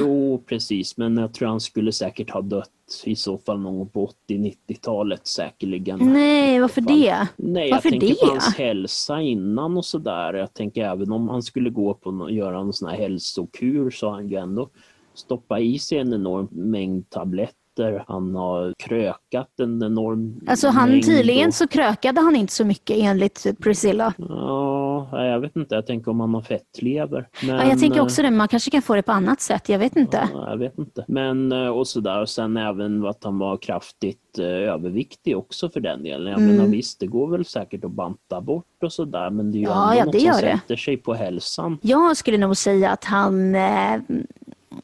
[0.00, 2.70] jo precis, men jag tror han skulle säkert ha dött
[3.04, 5.98] i så fall någon gång på 80-90-talet säkerligen.
[5.98, 7.28] Nej, varför det?
[7.36, 8.20] Nej, varför jag tänker det?
[8.20, 10.34] på hans hälsa innan och sådär.
[10.34, 14.06] Jag tänker även om han skulle gå på och göra en sån här hälsokur så
[14.06, 14.70] har han ju ändå
[15.14, 17.59] stoppa i sig en enorm mängd tabletter
[18.08, 21.54] han har krökat en enorm Alltså han mängd tydligen och...
[21.54, 24.12] så krökade han inte så mycket enligt Priscilla.
[24.18, 25.74] Ja, jag vet inte.
[25.74, 27.28] Jag tänker om han har fettlever.
[27.42, 29.68] Men, ja, jag tänker också det, man kanske kan få det på annat sätt.
[29.68, 30.28] Jag vet inte.
[30.34, 31.04] Ja, jag vet inte.
[31.08, 32.20] Men eh, och sådär.
[32.20, 36.32] Och sen även att han var kraftigt eh, överviktig också för den delen.
[36.32, 36.56] Jag Mm.
[36.56, 39.30] menar visst, det går väl säkert att banta bort och sådär.
[39.30, 40.58] Men det är ju Ja, ändå ja, något som det.
[40.60, 41.78] sätter sig på hälsan.
[41.82, 43.54] Jag skulle nog säga att han...
[43.54, 44.00] Eh,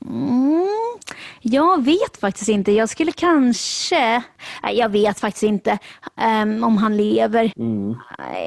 [0.06, 0.68] mm,
[1.40, 2.72] jag vet faktiskt inte.
[2.72, 4.22] Jag skulle kanske...
[4.62, 5.78] Nej, jag vet faktiskt inte
[6.16, 7.52] ehm, om han lever.
[7.56, 7.94] Mm.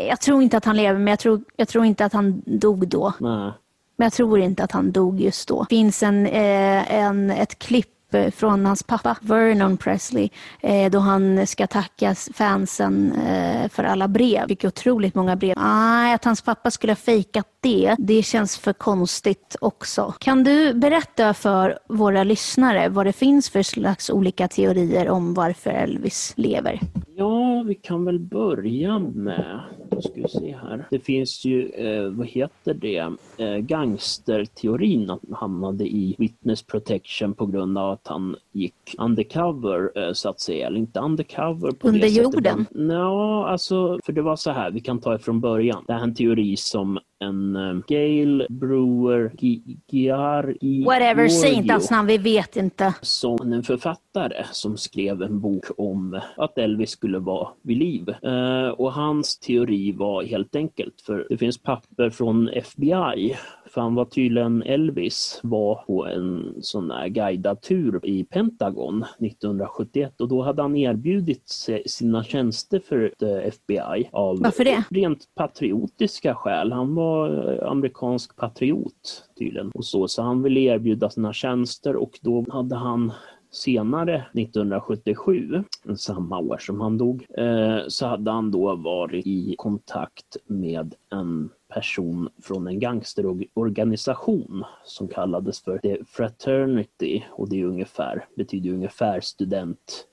[0.08, 2.88] Jag tror inte att han lever, men jag tror, jag tror inte att han dog
[2.88, 3.14] då.
[3.20, 3.52] Nej.
[3.98, 5.64] Men jag tror inte att han dog just då.
[5.70, 10.30] Det finns en, eh, en, ett klipp Eh, från hans pappa Vernon Presley
[10.62, 14.48] eh, då han ska tacka fansen eh, för alla brev.
[14.48, 15.54] Fick otroligt många brev.
[15.58, 20.14] Nej, att hans pappa skulle ha fejkat det, det känns för konstigt också.
[20.20, 25.70] Kan du berätta för våra lyssnare vad det finns för slags olika teorier om varför
[25.70, 26.80] Elvis lever?
[27.16, 29.60] Ja, vi kan väl börja med,
[30.02, 30.86] då ska se här.
[30.92, 37.34] Det finns ju, eh, vad heter det, eh, gangsterteorin att han hamnade i witness protection
[37.34, 41.88] på grund av att han gick undercover eh, så att säga, eller inte undercover på
[41.88, 42.66] Under det jorden?
[42.72, 45.84] Ja, alltså, för det var så här, vi kan ta ifrån början.
[45.88, 50.56] Det här är en teori som en eh, Gail Brewer Gi- Giar
[50.86, 52.94] Whatever, säg inte hans namn, vi vet inte.
[53.02, 58.10] som en författare som skrev en bok om att Elvis skulle vara vid liv.
[58.24, 63.36] Eh, och hans teori var helt enkelt, för det finns papper från FBI,
[63.80, 70.22] för han var tydligen Elvis, var på en sån här guidad tur i Pentagon 1971
[70.22, 71.50] och då hade han erbjudit
[71.86, 74.84] sina tjänster för eh, FBI av Varför det?
[74.90, 76.72] rent patriotiska skäl.
[76.72, 79.72] Han var eh, amerikansk patriot tydligen.
[79.74, 83.12] Och så, så han ville erbjuda sina tjänster och då hade han
[83.52, 85.64] senare 1977,
[85.98, 91.50] samma år som han dog, eh, så hade han då varit i kontakt med en
[91.74, 97.24] person från en gangsterorganisation som kallades för The Fraternity.
[97.32, 99.20] Och det är ungefär, betyder ungefär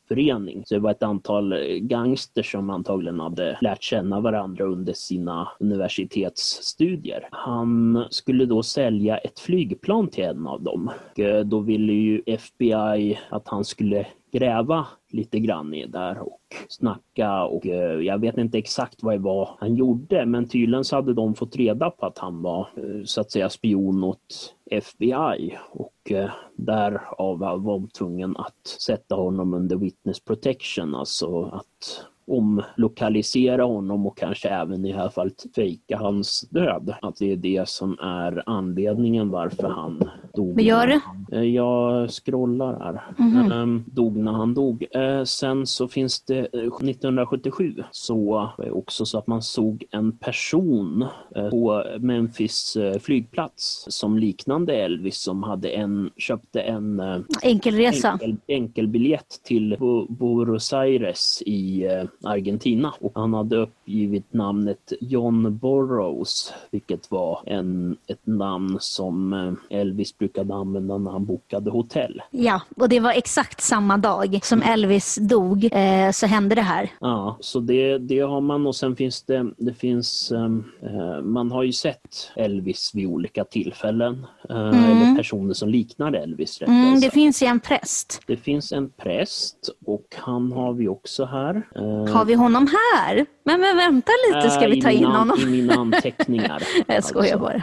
[0.09, 0.63] förening.
[0.67, 5.49] Så det var ett antal eh, gangsters som antagligen hade lärt känna varandra under sina
[5.61, 7.29] universitetsstudier.
[7.31, 10.91] Han skulle då sälja ett flygplan till en av dem.
[11.13, 16.41] Och, eh, Då ville ju FBI att han skulle gräva lite grann i där och
[16.69, 20.97] snacka och eh, jag vet inte exakt vad det var han gjorde men tydligen så
[20.97, 22.69] hade de fått reda på att han var
[23.05, 29.55] så att säga spion åt FBI och eh, därav var de tvungen att sätta honom
[29.55, 35.97] under witness protection, alltså att omlokalisera honom och kanske även i det här fallet fejka
[35.99, 36.95] hans död.
[37.03, 40.55] Att det är det som är anledningen varför han dog.
[40.55, 41.01] Vad gör du?
[41.37, 43.03] Eh, Jag scrollar här.
[43.19, 43.53] Mhm.
[43.53, 44.85] Ehm, dog när han dog.
[44.91, 49.85] Eh, sen så finns det eh, 1977 så var det också så att man såg
[49.91, 51.05] en person
[51.37, 58.11] eh, på Memphis eh, flygplats som liknande Elvis som hade en, köpte en eh, Enkelresa.
[58.13, 62.95] enkel, enkelbiljett till Bu- Buenos Aires i eh, Argentina.
[63.01, 70.19] Och han hade uppgivit namnet John Burroughs, vilket var en, ett namn som eh, Elvis
[70.19, 72.23] brukade använda när han bokade hotell.
[72.31, 76.91] Ja, och det var exakt samma dag som Elvis dog eh, så hände det här.
[77.01, 81.51] Ja, så det, det har man och sen finns det, det finns, ehm, eh, man
[81.51, 84.27] har ju sett Elvis vid olika tillfällen.
[84.51, 88.21] Eh, Eller personer som liknar Elvis rättare Mm, det finns ju en präst.
[88.27, 91.63] Det finns en präst och han har vi också här.
[91.77, 93.27] Eh, Har vi honom här?
[93.45, 95.39] Men, men vänta lite, ska vi ta in honom?
[95.41, 96.63] I mina anteckningar.
[96.87, 97.39] Jag skojar alltså.
[97.39, 97.63] bara.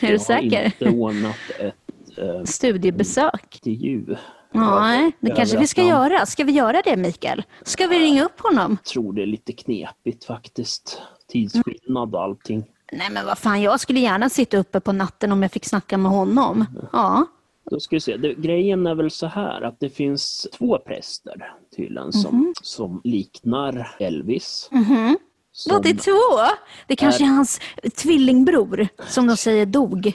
[0.00, 0.72] Är du säker?
[1.00, 3.60] Ordnat ett eh, Studiebesök?
[3.66, 4.16] intervju.
[4.52, 6.26] Nej, det kanske vi ska göra.
[6.26, 7.42] Ska vi göra det, Mikael?
[7.62, 8.76] Ska vi ringa upp honom?
[8.84, 11.02] Jag tror det är lite knepigt faktiskt.
[11.28, 12.64] Tidsskillnad och allting.
[12.92, 15.98] Nej, men vad fan, jag skulle gärna sitta uppe på natten om jag fick snacka
[15.98, 16.64] med honom.
[16.92, 17.26] Ja.
[17.70, 18.16] Då ska vi se.
[18.16, 22.54] Det, grejen är väl så här att det finns två präster tydligen som, Mhm.
[22.62, 24.68] som liknar Elvis.
[24.72, 25.18] Mhm.
[25.52, 26.54] Som, Vad, det är två?
[26.86, 27.60] Det kanske är hans
[27.96, 30.12] tvillingbror som de säger dog.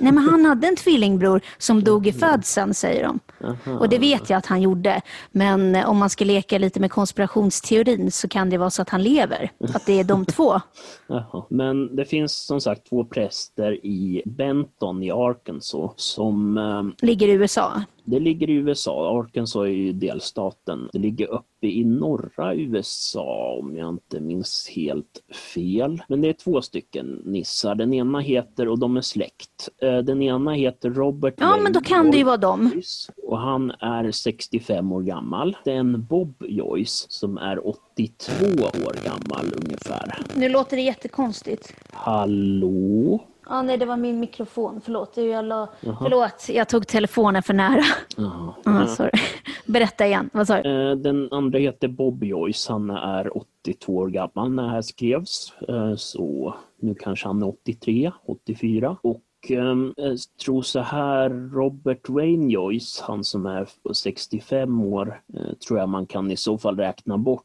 [0.00, 3.20] Nej, men han hade en tvillingbror som dog i födseln, säger de.
[3.44, 3.78] Aha.
[3.78, 5.00] Och det vet jag att han gjorde.
[5.30, 8.88] Men eh, om man ska leka lite med konspirationsteorin så kan det vara så att
[8.88, 9.50] han lever.
[9.74, 10.60] Att det är de två.
[11.50, 17.32] Men det finns som sagt två präster i Benton i Arkansas som eh, Ligger i
[17.32, 17.82] USA.
[18.10, 20.88] Det ligger i USA, Arkansas är ju delstaten.
[20.92, 25.22] Det ligger uppe i norra USA om jag inte minns helt
[25.54, 26.02] fel.
[26.08, 27.74] Men det är två stycken nissar.
[27.74, 31.80] Den ena heter, och de är släkt, eh, den ena heter Robert Ja, men då
[31.80, 32.82] kan det ju vara dem.
[33.22, 35.56] Och han är 65 år gammal.
[35.64, 40.18] Det är en Bob Joyce som är 82 år gammal ungefär.
[40.34, 41.74] Nu låter det jättekonstigt.
[41.92, 43.20] Hallå?
[43.48, 44.80] Ja, nej, det var min mikrofon.
[44.84, 45.16] Förlåt.
[45.16, 45.68] Jag, la...
[45.80, 47.82] Förlåt, jag tog telefonen för nära.
[48.16, 48.54] Jaha.
[48.64, 49.10] Ja, sorry.
[49.66, 50.30] Berätta igen.
[50.32, 50.90] Vad sa du?
[50.90, 52.72] Eh, Den andra heter Bob Joyce.
[52.72, 55.52] Han är 82 år gammal när det här skrevs.
[55.68, 58.96] Eh, Så nu kanske han är 83, 84.
[59.02, 65.52] Och ehm, jag tror så här, Robert Wayne Joyce, han som är 65 år, eh,
[65.66, 67.44] tror jag man kan i så fall räkna bort.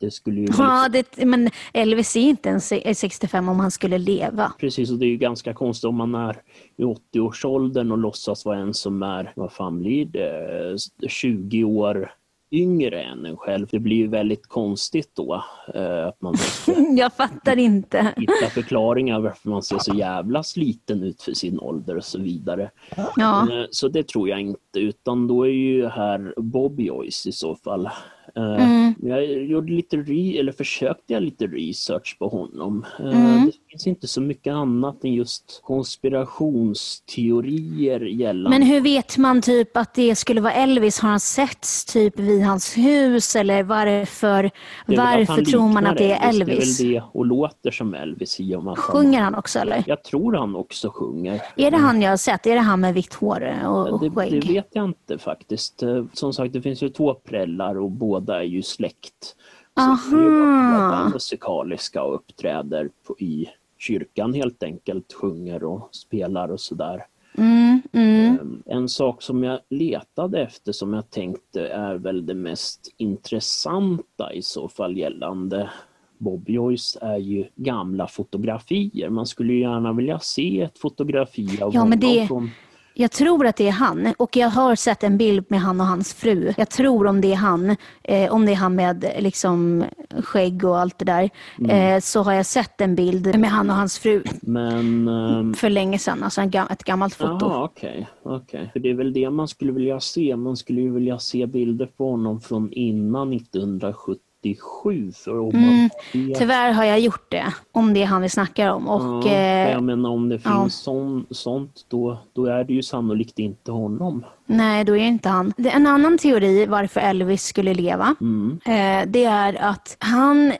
[0.00, 3.98] Det skulle ju Ja, det, men Elvis är inte ens är 65 om han skulle
[3.98, 4.52] leva.
[4.60, 6.42] Precis, och det är ju ganska konstigt om man är
[6.76, 10.76] i 80-årsåldern och låtsas vara en som är, vad fan blir det,
[11.08, 12.12] 20 år
[12.50, 13.66] yngre än en själv.
[13.70, 16.34] Det blir ju väldigt konstigt då eh, att man
[16.96, 18.14] Jag fattar inte.
[18.16, 22.70] hitta förklaringar varför man ser så jävla sliten ut för sin ålder och så vidare.
[23.16, 23.40] Ja.
[23.52, 27.54] Eh, Så det tror jag inte, utan då är ju här Bob Joyce i så
[27.54, 27.88] fall.
[28.36, 28.94] Eh, Mm.
[29.02, 32.84] Jag gjorde lite re- eller försökte jag lite research på honom.
[32.98, 33.46] Eh, Mm.
[33.46, 39.76] Det finns inte så mycket annat än just konspirationsteorier gällande Men hur vet man typ
[39.76, 40.98] att det skulle vara Elvis?
[41.00, 44.50] Har han setts typ vid hans hus eller varför,
[44.86, 46.78] varför tror man att det är Elvis?
[46.78, 49.84] Det är väl det och låter som Elvis i och med Sjunger han också eller?
[49.86, 51.42] Jag tror han också sjunger.
[51.56, 52.46] Är det han jag har sett?
[52.46, 54.48] Är det han med vitt hår och, och Det, det skägg?
[54.48, 55.82] vet jag inte faktiskt.
[55.82, 59.36] Eh, Som sagt, det finns ju två prällar och båda är ju släkt.
[59.78, 59.96] Så Aha.
[60.10, 63.46] båda musikaliska och uppträder på, i
[63.86, 67.02] kyrkan helt enkelt, sjunger och spelar och sådär.
[67.38, 68.34] Mm, mm.
[68.66, 74.32] Eh, En sak som jag letade efter som jag tänkte är väl det mest intressanta
[74.32, 75.70] i så fall gällande
[76.18, 79.08] Bob Joyce är ju gamla fotografier.
[79.10, 82.50] Man skulle gärna vilja se ett fotografi av Ja, honom det- från
[82.98, 85.86] jag tror att det är han och jag har sett en bild med han och
[85.86, 86.54] hans fru.
[86.56, 89.84] Jag tror om det är han, eh, om det är han med liksom,
[90.22, 91.70] skägg och allt det där, mm.
[91.70, 94.22] eh, så har jag sett en bild med han och hans fru.
[94.42, 95.54] Men, um...
[95.54, 97.38] För länge sedan, alltså en, ett gammalt foto.
[97.40, 98.08] Jaha, okej.
[98.22, 98.68] Okay, okay.
[98.72, 100.36] För det är väl det man skulle vilja se.
[100.36, 105.12] Man skulle ju vilja se bilder på honom från innan 1970 87.
[105.12, 106.38] Så mm, vet...
[106.38, 108.88] Tyvärr har jag gjort det, om det är han vi snackar om.
[108.88, 110.68] Och, ja, eh, jag menar om det finns ja.
[110.68, 114.24] sån, sånt, då, då är det ju sannolikt inte honom.
[114.46, 115.52] Nej, då är det inte han.
[115.56, 118.60] En annan teori varför Elvis skulle leva, mm.
[118.64, 120.52] Eh, det är att han,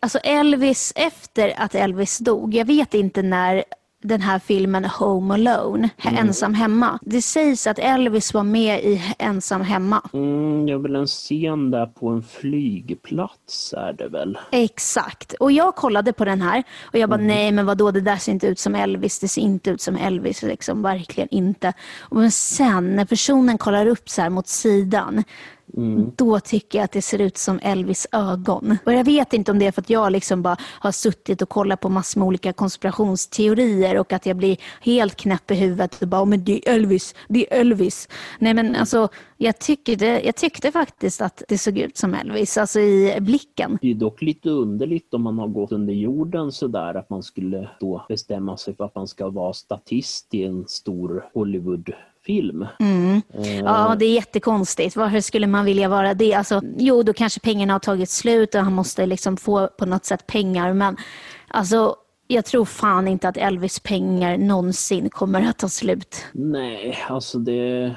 [0.00, 3.64] alltså Elvis, efter att Elvis dog, jag vet inte när
[4.02, 6.98] den här filmen Home Alone, Ensam hemma.
[7.02, 10.02] Det sägs att Elvis var med i Ensam hemma.
[10.12, 14.38] Mm, är väl en scen där på en flygplats är det väl?
[14.52, 15.32] Exakt.
[15.32, 18.32] Och jag kollade på den här och jag bara, nej men vadå, det där ser
[18.32, 21.72] inte ut som Elvis, det ser inte ut som Elvis, liksom, verkligen inte.
[22.10, 25.24] Men sen när personen kollar upp så här mot sidan,
[26.16, 28.78] då tycker jag att det ser ut som Elvis ögon.
[28.86, 31.48] Och jag vet inte om det är för att jag liksom bara har suttit och
[31.48, 36.08] kollat på massor med olika konspirationsteorier och att jag blir helt knäpp i huvudet och
[36.08, 38.08] bara, "Åh, men det är Elvis, det är Elvis.
[38.38, 42.80] Nej men alltså, jag tyckte, jag tyckte faktiskt att det såg ut som Elvis, alltså
[42.80, 43.78] i blicken.
[43.82, 47.68] Det är dock lite underligt om man har gått under jorden sådär att man skulle
[47.80, 51.24] då bestämma sig för att man ska vara statist i en stor
[52.26, 52.62] Hollywoodfilm.
[53.34, 54.96] Eh, Ja, det är jättekonstigt.
[54.96, 56.34] Varför skulle man vilja vara det?
[56.34, 60.04] Alltså, jo, då kanske pengarna har tagit slut och han måste liksom få på något
[60.04, 60.72] sätt pengar.
[60.72, 60.96] Men
[61.48, 66.24] alltså, jag tror fan inte att Elvis pengar någonsin kommer att ta slut.
[66.32, 67.96] Nej, alltså det...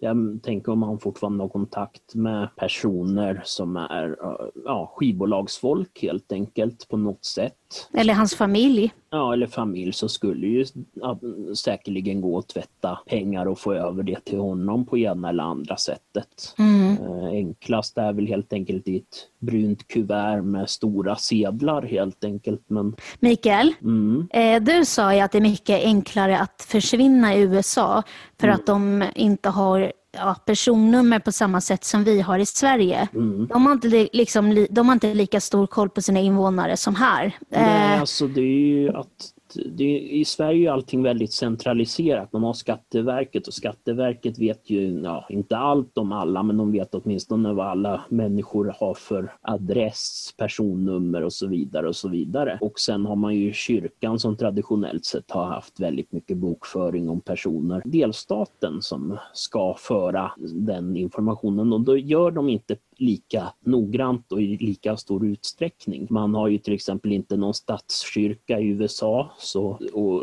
[0.00, 6.32] Jag tänker om han fortfarande har kontakt med personer som är eh, ja, skivbolagsfolk helt
[6.32, 7.88] enkelt på något sätt.
[7.92, 8.92] Eller hans familj.
[9.10, 11.18] Ja, eller familj så skulle ju ja,
[11.56, 15.76] säkerligen gå att tvätta pengar och få över det till honom på ena eller andra
[15.76, 16.54] sättet.
[16.58, 22.62] Eh, enklast är väl helt enkelt i ett brunt kuvert med stora sedlar helt enkelt.
[22.66, 27.40] Men Mikael, mm, eh, du sa ju att det är mycket enklare att försvinna i
[27.40, 28.02] USA
[28.40, 33.08] för att de inte har ja, personnummer på samma sätt som vi har i Sverige.
[33.48, 36.76] De, har inte, li- liksom, li- de har inte lika stor koll på sina invånare
[36.76, 37.36] som här.
[37.48, 38.44] Nej, Eh, alltså det är
[38.80, 39.30] ju att
[39.66, 42.32] det, i Sverige är allting väldigt centraliserat.
[42.32, 46.94] Man har Skatteverket och Skatteverket vet ju, ja, inte allt om alla, men de vet
[46.94, 52.58] åtminstone vad alla människor har för adress, personnummer och så vidare och så vidare.
[52.60, 57.20] Och sen har man ju kyrkan som traditionellt sett har haft väldigt mycket bokföring om
[57.20, 57.82] personer.
[57.84, 64.56] Delstaten som ska föra den informationen och då gör de inte lika noggrant och i
[64.56, 66.06] lika stor utsträckning.
[66.10, 70.22] Man har ju till exempel inte någon statskyrka i USA så, och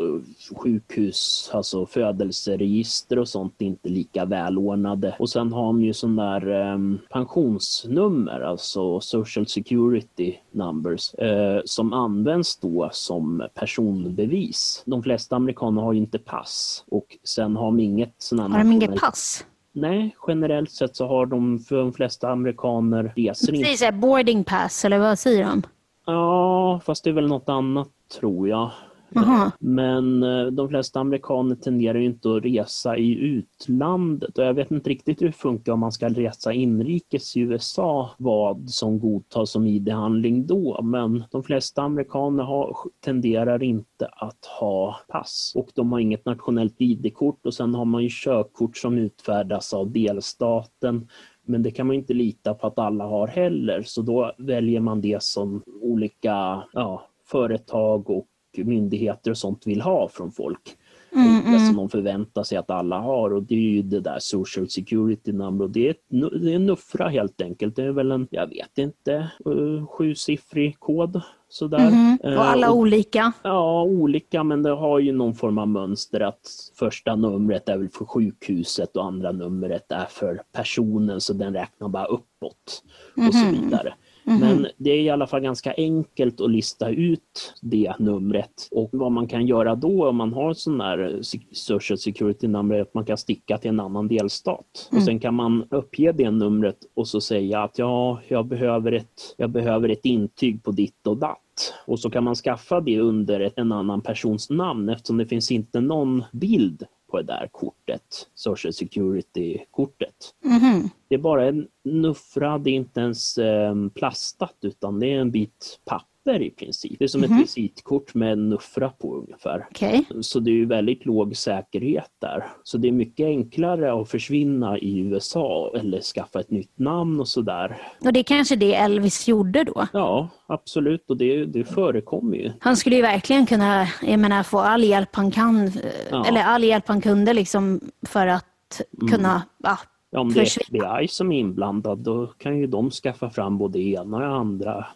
[0.56, 5.16] sjukhus, alltså födelseregister och sånt är inte lika välordnade.
[5.18, 6.78] Och sen har man ju sån där eh,
[7.10, 14.82] pensionsnummer, alltså social security numbers, eh, som används då som personbevis.
[14.86, 18.72] De flesta amerikaner har ju inte pass och sen har de inget sån Har de
[18.72, 19.44] inget pass?
[19.72, 23.68] Nej, generellt sett så har de för de flesta amerikaner reser inte.
[23.68, 25.62] Precis, boarding pass eller vad säger de?
[26.06, 27.88] Ja, fast det är väl något annat
[28.20, 28.70] tror jag.
[29.16, 29.50] Aha.
[29.58, 34.38] Men eh, de flesta amerikaner tenderar inte att resa i utlandet.
[34.38, 38.10] Och jag vet inte riktigt hur det funkar om man ska resa inrikes i USA
[38.18, 40.82] vad som godtas som ID-handling då.
[40.82, 45.52] Men de flesta amerikaner har, tenderar inte att ha pass.
[45.54, 49.90] Och de har inget nationellt ID-kort och sen har man ju körkort som utfärdas av
[49.90, 51.08] delstaten.
[51.46, 53.82] Men det kan man inte lita på att alla har heller.
[53.82, 58.26] Så då väljer man det som olika ja, företag och
[58.58, 60.76] myndigheter och sånt vill ha från folk.
[61.14, 61.66] Mm, mm.
[61.66, 65.32] Som de förväntar sig att alla har och det är ju det där social security
[65.32, 65.94] number och det är,
[66.38, 67.76] det är en nuffra helt enkelt.
[67.76, 71.20] Det är väl en, jag vet inte, uh, sjusiffrig kod.
[71.48, 71.88] Sådär.
[71.88, 73.32] Mm, och alla uh, olika?
[73.42, 77.88] Ja, olika men det har ju någon form av mönster att första numret är väl
[77.88, 82.82] för sjukhuset och andra numret är för personen så den räknar bara uppåt
[83.16, 83.52] och så mhm.
[83.52, 83.94] vidare.
[84.24, 84.40] Mm.
[84.40, 89.12] Men det är i alla fall ganska enkelt att lista ut det numret och vad
[89.12, 91.20] man kan göra då om man har sån där
[91.52, 95.00] social security nummer att man kan sticka till en annan delstat mm.
[95.00, 99.34] och sen kan man uppge det numret och så säga att ja, jag behöver ett,
[99.36, 101.38] jag behöver ett intyg på ditt och datt
[101.86, 105.80] och så kan man skaffa det under en annan persons namn eftersom det finns inte
[105.80, 110.34] någon bild på det där kortet, Social Security-kortet.
[110.44, 110.88] Mm.
[111.08, 115.30] Det är bara en nuffra, det är inte ens eh, plastat utan det är en
[115.30, 116.98] bit papper papper i princip.
[116.98, 117.32] Det är som mm -hmm.
[117.32, 117.42] ett mhm.
[117.42, 119.66] visitkort med en nuffra på ungefär.
[119.70, 120.04] Okay.
[120.20, 122.44] Så det är väldigt låg säkerhet där.
[122.62, 127.28] Så det är mycket enklare att försvinna i USA eller skaffa ett nytt namn och
[127.28, 127.82] sådär.
[128.00, 129.86] Och det är kanske det Elvis gjorde då?
[129.92, 132.52] Ja, absolut och det, det förekommer ju.
[132.60, 135.70] Han skulle ju verkligen kunna jag menar, få all hjälp han kan,
[136.10, 136.26] ja.
[136.26, 139.42] eller all hjälp han kunde liksom för att kunna mm.
[139.62, 139.78] ja,
[140.14, 143.78] Ja, om det är FBI som är inblandad då kan ju de skaffa fram både
[143.80, 144.86] ena och andra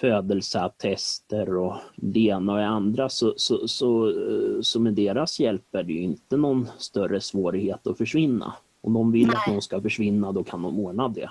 [0.00, 5.74] födelseattester och det ena och det andra så, så, så, eh, så med deras hjälp
[5.74, 8.54] är det ju inte någon större svårighet att försvinna.
[8.80, 9.36] Om de vill Nej.
[9.36, 11.30] att någon ska försvinna då kan de ordna det.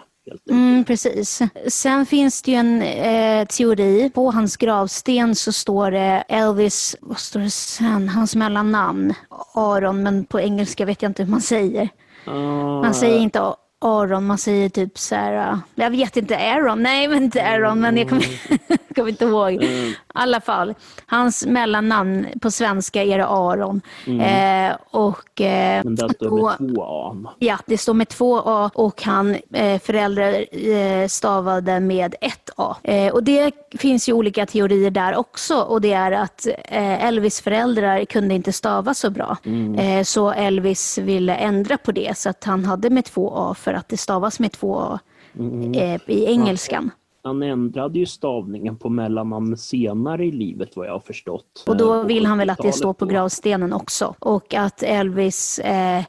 [0.50, 1.42] Mm, precis.
[1.68, 4.12] Sen finns det ju en eh, teori.
[4.16, 9.14] På hans gravsten så står det Elvis, vad står det sen, hans mellannamn,
[9.54, 11.90] Aron, men på engelska vet jag inte hur man säger.
[12.28, 13.42] Uh, man säger inte
[13.80, 17.98] Aron, man säger typ så här, jag vet inte, Aaron, nej men inte Aaron, men
[17.98, 19.54] jag kommer, mm kommer inte ihåg.
[19.54, 19.90] Mm.
[19.90, 20.74] I alla fall,
[21.06, 23.82] hans mellannamn på svenska är det Aron.
[24.06, 24.72] Mm.
[24.72, 27.16] Eh, och, eh, men det står med två A?
[27.40, 32.76] Ja, det står med två A och han eh, föräldrar eh, stavade med ett A.
[32.84, 37.42] Eh, och det finns ju olika teorier där också och det är att eh, Elvis
[37.42, 39.38] föräldrar kunde inte stava så bra.
[39.46, 40.06] Mm.
[40.06, 43.90] så Elvis ville ändra på det så att han hade med två A för att
[43.90, 45.00] det stavas med två A
[45.40, 46.00] mm.
[46.08, 46.92] i engelskan.
[47.28, 51.64] Han ändrade ju stavningen på mellannamn senare i livet vad jag har förstått.
[51.68, 54.16] Och då vill han väl att det står på gravstenen också.
[54.20, 56.04] Och att Elvis eh,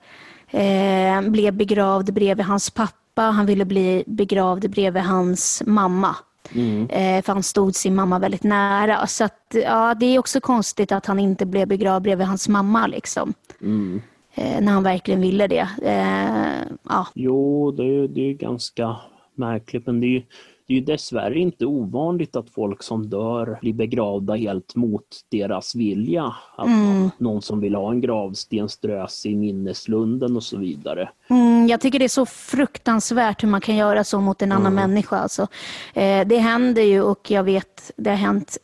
[0.51, 3.23] eh, blev begravd bredvid hans pappa.
[3.23, 6.17] Han ville bli begravd bredvid hans mamma.
[6.55, 6.91] Mm.
[6.91, 9.07] Eh, för han stod sin mamma väldigt nära.
[9.07, 12.87] Så att, ja, det är också konstigt att han inte blev begravd bredvid hans mamma.
[12.87, 13.35] Liksom.
[13.61, 14.01] Mm
[14.39, 15.69] eh, när han verkligen ville det.
[15.83, 17.07] Eh, ja.
[17.15, 18.97] Jo, det är, det är ganska
[19.35, 20.25] märkligt men det är,
[20.69, 25.75] det är ju dessvärre inte ovanligt att folk som dör blir begravda helt mot deras
[25.75, 26.35] vilja.
[26.57, 27.11] Att mm.
[27.19, 31.11] någon som vill ha en gravsten strös i minneslunden och så vidare.
[31.31, 34.73] Mm, jag tycker det är så fruktansvärt hur man kan göra så mot en annan
[34.73, 34.91] mm.
[34.91, 35.17] människa.
[35.17, 35.47] Alltså.
[35.95, 38.57] Eh, det händer ju och jag vet, det har hänt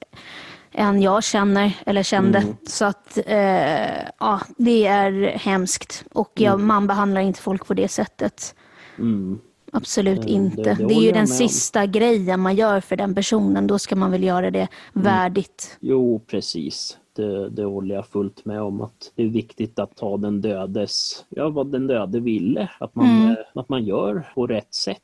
[0.72, 2.38] än jag känner eller kände.
[2.38, 2.57] Mm.
[2.66, 6.66] Så att eh, ja, det är hemskt och jag, mm.
[6.66, 8.55] man behandlar inte folk på det sättet.
[8.98, 9.40] Mm.
[9.74, 10.62] Absolut det, inte.
[10.62, 11.92] Det, det, det är ju den sista om.
[11.92, 13.66] grejen man gör för den personen.
[13.66, 15.04] Då ska man väl göra det mm.
[15.04, 15.78] värdigt.
[15.80, 16.98] Jo, precis.
[17.16, 21.24] det, det håller jag fullt med om att det är viktigt att ta den dödes,
[21.28, 23.36] ja vad den döde ville, att man, mm.
[23.54, 24.98] att man gör på rätt sätt.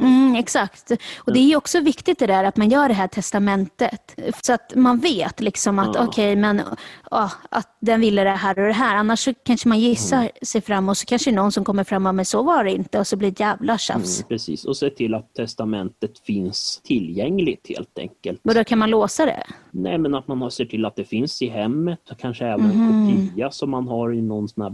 [0.00, 0.92] Mm, exakt.
[1.16, 4.20] Och det är också viktigt det där att man gör det här testamentet.
[4.42, 6.04] Så att man vet liksom att ja.
[6.04, 6.62] okej, okay, men
[7.10, 8.96] ja, att den ville det här och det här.
[8.96, 10.30] Annars så kanske man gissar mm.
[10.42, 12.98] sig fram och så kanske någon som kommer fram och men så var det inte
[12.98, 14.18] och så blir det jävla tjafs.
[14.18, 18.40] Mm, precis, och se till att testamentet finns tillgängligt helt enkelt.
[18.44, 19.46] Och då kan man låsa det?
[19.70, 23.28] Nej, men att man ser till att det finns i hemmet, kanske även en mhm.
[23.28, 24.70] kopia som man har i någon sån här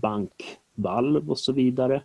[0.81, 2.03] bankvalv och så vidare.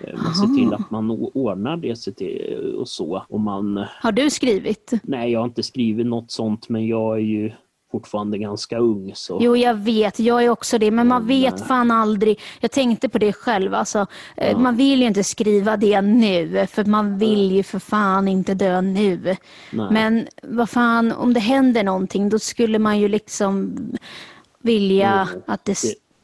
[0.00, 3.22] Eh, man ser till att man ordnar det och så.
[3.28, 3.84] Och man...
[4.02, 4.92] Har du skrivit?
[5.02, 7.52] Nej, jag har inte skrivit något sånt men jag är ju
[7.92, 9.12] fortfarande ganska ung.
[9.14, 9.38] Så.
[9.40, 10.18] Jo, jag vet.
[10.18, 10.90] Jag är också det.
[10.90, 12.40] Men man vet fan aldrig.
[12.60, 13.74] Jag tänkte på det själv.
[13.74, 14.06] Alltså,
[14.36, 14.58] eh, ja.
[14.58, 16.66] Man vill ju inte skriva det nu.
[16.66, 19.36] För man vill ju för fan inte dö nu.
[19.72, 19.88] Nej.
[19.90, 23.76] Men vad fan, om det händer någonting då skulle man ju liksom
[24.64, 25.76] vilja jo, att det,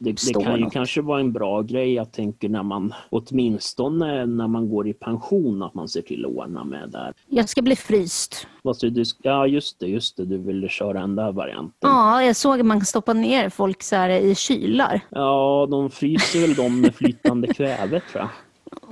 [0.02, 4.48] det det, kan ju kanske vara en bra grej, jag tänker när man åtminstone när
[4.48, 7.12] man går i pension att man ser till att ordna med där.
[7.26, 8.46] Jag ska bli fryst.
[8.80, 11.90] Du, ja just det, just det, du ville köra den där varianten.
[11.90, 15.00] Ja, jag såg att man kan stoppa ner folk så här i kylar.
[15.10, 18.28] Ja, de fryser väl de med flytande kväve tror jag.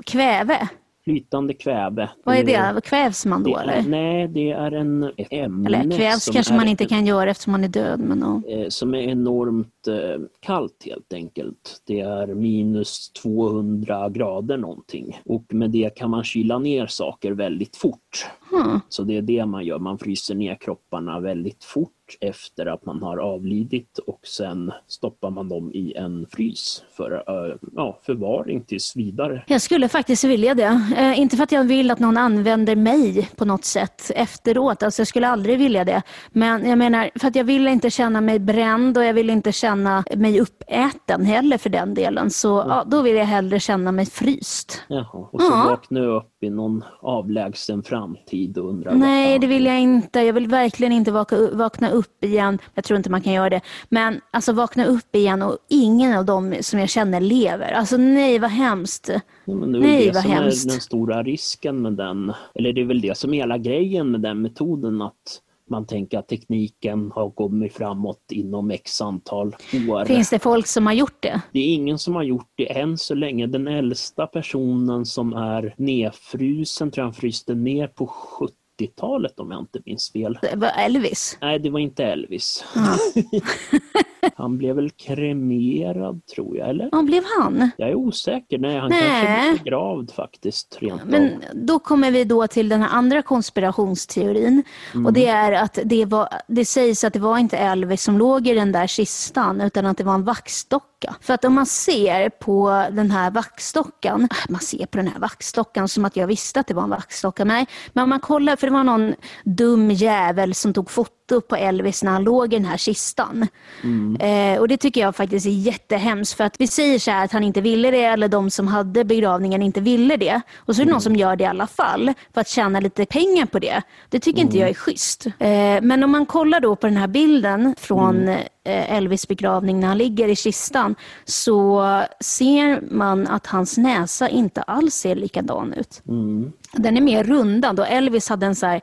[0.05, 0.69] Kväve?
[1.09, 2.11] Flytande kväve.
[2.25, 2.81] Vad är det?
[2.81, 3.57] Kvävs man då?
[3.57, 5.69] Är, nej, det är en ämne.
[5.69, 8.01] Eller kvävs kanske man inte kan göra eftersom man är död.
[8.01, 8.71] Men, ja.
[8.71, 11.83] Som är enormt eh, kallt helt enkelt.
[11.87, 15.21] Det är minus 200 grader någonting.
[15.25, 18.27] Och med det kan man kyla ner saker väldigt fort.
[18.51, 18.81] Hmm.
[18.89, 23.03] Så det är det man gör, man fryser ner kropparna väldigt fort efter att man
[23.03, 28.97] har avlidit och sen stoppar man dem i en frys för uh, ja, förvaring tills
[28.97, 29.45] vidare.
[29.47, 30.83] Jag skulle faktiskt vilja det.
[30.99, 34.83] Uh, inte för att jag vill att någon använder mig på något sätt efteråt.
[34.83, 36.03] Alltså jag skulle aldrig vilja det.
[36.33, 39.53] Men jag menar, för att jag vill inte känna mig bränd och jag vill inte
[39.53, 42.31] känna mig uppäten heller för den delen.
[42.31, 42.69] Så mm.
[42.69, 44.83] ja, då vill jag hellre känna mig fryst.
[44.89, 45.65] Jaha, och så ja.
[45.71, 50.21] vaknar jag upp i någon avlägsen framtid och undrar Nej, det vill jag inte.
[50.21, 52.59] Jag vill verkligen inte vakna, vakna upp igen.
[52.75, 53.61] Jag tror inte man kan göra det.
[53.89, 57.73] Men alltså vakna upp igen och ingen av dem som jag känner lever.
[57.73, 59.11] Alltså nej, vad hemskt.
[59.45, 60.67] Ja, men det är nej, det vad som hemskt.
[60.67, 62.33] är den stora risken med den.
[62.55, 65.03] Eller det är väl det som är hela grejen med den metoden.
[65.03, 65.41] att
[65.71, 69.57] man tänker att tekniken har kommit framåt inom x antal
[69.89, 70.05] år.
[70.05, 71.41] Finns det folk som har gjort det?
[71.53, 73.47] Det är ingen som har gjort det än så länge.
[73.47, 79.61] Den äldsta personen som är nedfrusen tror jag fryste ner på 70 talet om jag
[79.61, 80.39] inte minns fel.
[80.43, 81.39] Det var Elvis?
[81.41, 82.65] Nej, det var inte Elvis.
[84.37, 86.89] han blev väl kremerad tror jag, eller?
[86.93, 87.71] Ja, blev han?
[87.77, 88.59] Jag är osäker.
[88.59, 89.01] Nej, han Nej.
[89.01, 90.77] kanske blev begravd faktiskt.
[90.81, 91.39] Rent Men av.
[91.55, 94.63] då kommer vi då till den här andra konspirationsteorin.
[94.95, 95.07] Mm.
[95.07, 98.47] Och det är att det, var, det sägs att det var inte Elvis som låg
[98.47, 100.98] i den där kistan utan att det var en vaxdocka.
[101.21, 105.89] För att om man ser på den här vaxdockan, man ser på den här vaxdockan
[105.89, 107.45] som att jag visste att det var en vaxdocka.
[107.45, 111.49] Nej, men om man kollar, för det var någon dum jävel som tog foto upp
[111.49, 113.47] på Elvis när han låg i den här kistan.
[113.83, 114.17] Mm.
[114.21, 116.37] Eh, och Det tycker jag faktiskt är jättehemskt.
[116.37, 119.63] För att vi säger så att han inte ville det eller de som hade begravningen
[119.63, 120.41] inte ville det.
[120.57, 120.93] Och så är det mm.
[120.93, 123.83] någon som gör det i alla fall för att tjäna lite pengar på det.
[124.09, 124.47] Det tycker mm.
[124.47, 125.27] inte jag är schysst.
[125.27, 128.41] Eh, men om man kollar då på den här bilden från mm.
[128.65, 131.83] eh, Elvis begravning när han ligger i kistan så
[132.21, 136.03] ser man att hans näsa inte alls ser likadan ut.
[136.09, 136.53] Mm.
[136.73, 138.81] Den är mer rundad och Elvis hade en så här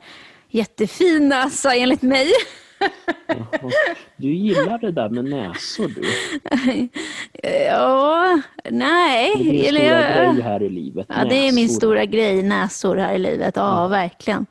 [0.56, 2.32] jättefin näsa enligt mig.
[4.16, 6.88] Du gillar det där med näsor du?
[7.66, 8.40] Ja,
[8.70, 9.32] nej.
[9.36, 11.06] Det är din stora grej här i livet.
[11.08, 13.56] Ja, det är min stora grej, näsor här i livet.
[13.56, 14.46] Ja, ja, verkligen.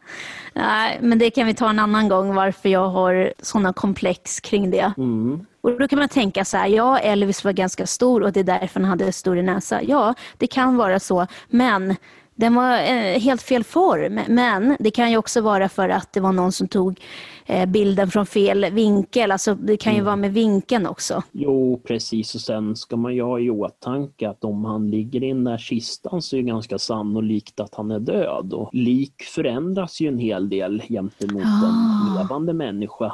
[0.54, 4.72] Nej, men det kan vi ta en annan gång varför jag har sådana komplex kring
[4.72, 4.94] det.
[4.98, 5.46] Mm.
[5.62, 8.44] Och Då kan man tänka så här, ja Elvis var ganska stor och det är
[8.44, 9.84] därför han hade stor näsa.
[9.84, 11.96] Ja, det kan vara så, men
[12.36, 16.20] den var eh, helt fel form, men det kan ju också vara för att det
[16.20, 17.00] var någon som tog
[17.46, 19.32] eh, bilden från fel vinkel.
[19.32, 20.06] Alltså, det kan ju mm.
[20.06, 21.24] vara med vinkeln också.
[21.32, 22.36] Jo, precis.
[22.36, 25.58] Och sen ska man ju ha i åtanke att om han ligger i den där
[25.58, 28.54] kistan så är det ganska sannolikt att han är död.
[28.54, 31.68] Och lik förändras ju en hel del gentemot ah.
[31.68, 33.14] en levande människa.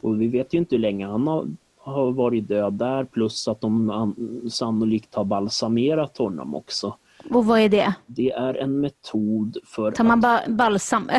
[0.00, 1.46] Och vi vet ju inte hur länge han har
[1.82, 4.14] har varit död där plus att de
[4.50, 6.94] sannolikt har balsamerat honom också.
[7.30, 7.94] Och vad är det?
[8.06, 11.10] Det är en metod för Tar man ba balsam?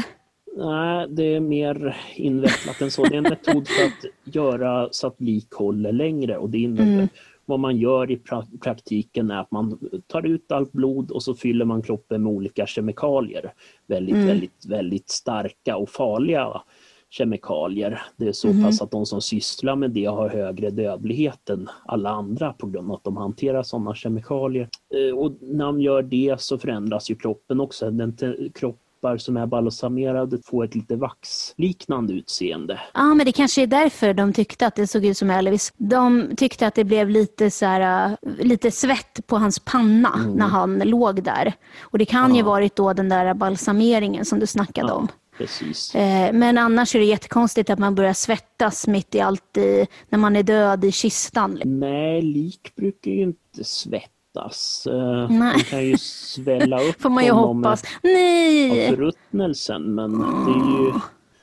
[0.57, 3.03] Nej, det är mer invecklat än så.
[3.03, 6.37] Det är en metod för att göra så att lik håller längre.
[6.37, 7.07] Och det innebär, mm.
[7.45, 11.35] Vad man gör i pra praktiken är att man tar ut allt blod och så
[11.35, 13.53] fyller man kroppen med olika kemikalier.
[13.87, 14.27] Väldigt, mm.
[14.27, 16.61] väldigt, väldigt starka och farliga
[17.11, 18.01] kemikalier.
[18.17, 18.63] Det är så Mhm.
[18.63, 22.91] pass att de som sysslar med det har högre dödlighet än alla andra på grund
[22.91, 24.69] av att de hanterar sådana kemikalier.
[24.95, 27.91] Eh, Och när man gör det så förändras ju kroppen också.
[27.91, 28.17] Den
[28.55, 32.79] kroppar som är balsamerade får ett lite vaxliknande utseende.
[32.93, 35.73] Ja, men det kanske är därför de tyckte att det såg ut som Elvis.
[35.77, 40.47] De tyckte att det blev lite, så här, äh, lite svett på hans panna när
[40.47, 41.53] han låg där.
[41.81, 45.07] Och det kan ju varit då den där balsameringen som du snackade om.
[45.37, 45.95] Precis.
[45.95, 50.19] Eh, Men annars är det jättekonstigt att man börjar svettas mitt i allt i, när
[50.19, 51.61] man är död i kistan.
[51.65, 54.87] Nej, lik brukar ju inte svettas.
[54.87, 55.53] Eh, Nej.
[55.57, 57.83] De kan ju svälla upp Får man ju hoppas.
[57.83, 58.89] av Nej!
[58.89, 60.93] förruttnelsen men det är ju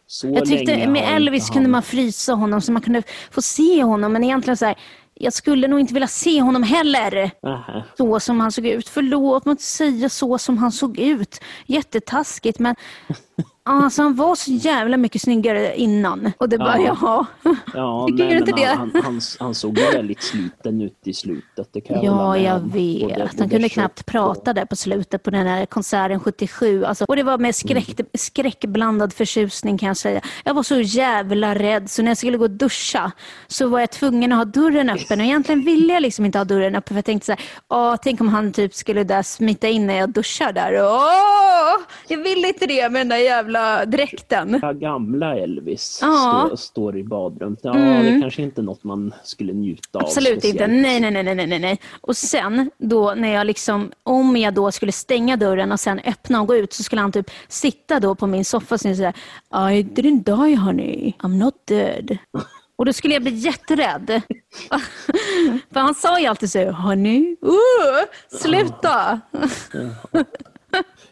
[0.07, 3.43] så Jag tyckte med Elvis inte kunde han- man frysa honom så man kunde få
[3.43, 4.13] se honom.
[4.13, 4.79] Men egentligen så här,
[5.15, 7.31] jag skulle nog inte vilja se honom heller.
[7.43, 7.85] Nähä.
[7.99, 8.89] Så som han såg ut.
[8.89, 11.41] Förlåt, man inte säga så som han såg ut.
[11.67, 12.75] Jättetaskigt men
[13.63, 16.33] alltså, han var så jävla mycket snyggare innan.
[16.39, 16.97] Och det bara, Ja.
[17.01, 17.27] jaha.
[17.75, 18.65] Ja, Tycker nej, du inte det?
[18.65, 21.69] Han, han, han, såg väldigt sliten ut i slutet.
[21.73, 23.03] Det kan Ja, jag vet.
[23.09, 26.85] Både- han kunde knappt och- prata där på slutet på den här konserten 77.
[26.85, 28.07] Alltså, och det var med skräck, Mm.
[28.15, 30.21] skräckblandad förtjusning kan jag säga.
[30.45, 33.13] Jag var så jävla rädd så när jag skulle gå och duscha
[33.47, 35.21] så var jag tvungen att ha dörren öppen.
[35.21, 37.97] Och egentligen ville jag liksom inte ha dörren öppen för jag tänkte så här, Åh,
[38.03, 40.83] tänk om han typ skulle där smita in när jag duschar där.
[40.83, 44.61] Åh, jag ville inte det med den där jävla dräkten.
[44.75, 46.51] Gamla Elvis Ja.
[46.57, 47.61] står, i badrummet.
[47.63, 48.15] Ja, Mm.
[48.15, 50.05] det kanske inte är något man skulle njuta av.
[50.05, 50.67] Absolut inte.
[50.67, 51.81] Nej, nej, nej, nej, nej, nej.
[52.01, 56.41] Och sen då när jag liksom, om jag då skulle stänga dörren och sen öppna
[56.41, 59.13] och gå ut så skulle han typ sitta då på min soffa och säga
[59.53, 62.19] I didn't die honey, I'm not dead.
[62.77, 64.23] Och då skulle jag bli jätterädd.
[65.73, 69.21] För han sa ju alltid så honey, uh, sluta.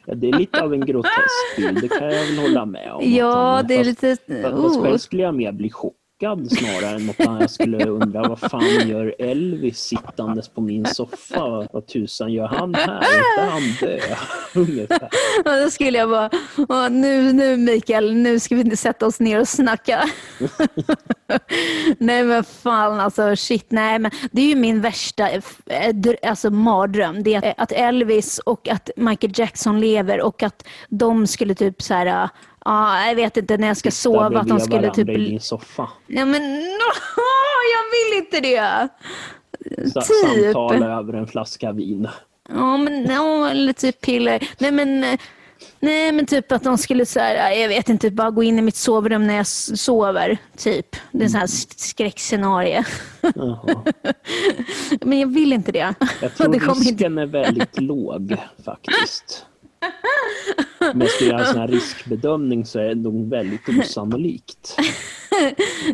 [0.06, 3.12] Ja, det är lite av en grotesk bild, det kan jag väl hålla med om.
[3.14, 4.42] Ja, han- det är fast- lite...
[4.42, 4.82] Fast fast Uh.
[4.82, 9.14] själv skulle jag mer bli chockad snarare än att jag skulle undra vad fan gör
[9.18, 11.68] Elvis sittandes på min soffa?
[11.72, 13.02] Vad tusan gör han här?
[13.02, 14.16] Är inte han död?
[14.54, 15.08] Ungefär.
[15.44, 16.30] Och då skulle jag bara,
[16.68, 20.04] "Åh, nu, nu Mikael, nu ska vi inte sätta oss ner och snacka.
[21.98, 25.42] nej men fan alltså shit, nej men det är ju min värsta eh,
[26.22, 27.22] alltså, mardröm.
[27.22, 31.82] Det är att, att Elvis och att Michael Jackson lever och att de skulle typ
[31.82, 32.28] så här,
[32.66, 35.08] ja jag vet inte när jag ska sova Där att de skulle typ...
[35.08, 35.88] i din soffa.
[36.06, 36.42] Ja men
[37.74, 38.88] jag vill inte det.
[39.92, 40.44] Sa- Typ.
[40.52, 42.08] Samtala över en flaska vin.
[42.48, 44.48] Ja, men ja, eller typ piller.
[44.58, 45.00] Nej, men,
[45.80, 48.62] nej, men typ att de skulle så här, jag vet inte, bara gå in i
[48.62, 50.38] mitt sovrum när jag sover.
[50.56, 50.96] Typ.
[51.12, 52.84] Det är en sån här s- skräckscenarie.
[55.00, 55.94] Men jag vill inte det.
[56.22, 56.90] Jag tror det kommer inte...
[56.90, 59.46] risken är väldigt låg faktiskt.
[60.94, 64.76] Jag ska göra en sån här riskbedömning så är det nog väldigt osannolikt.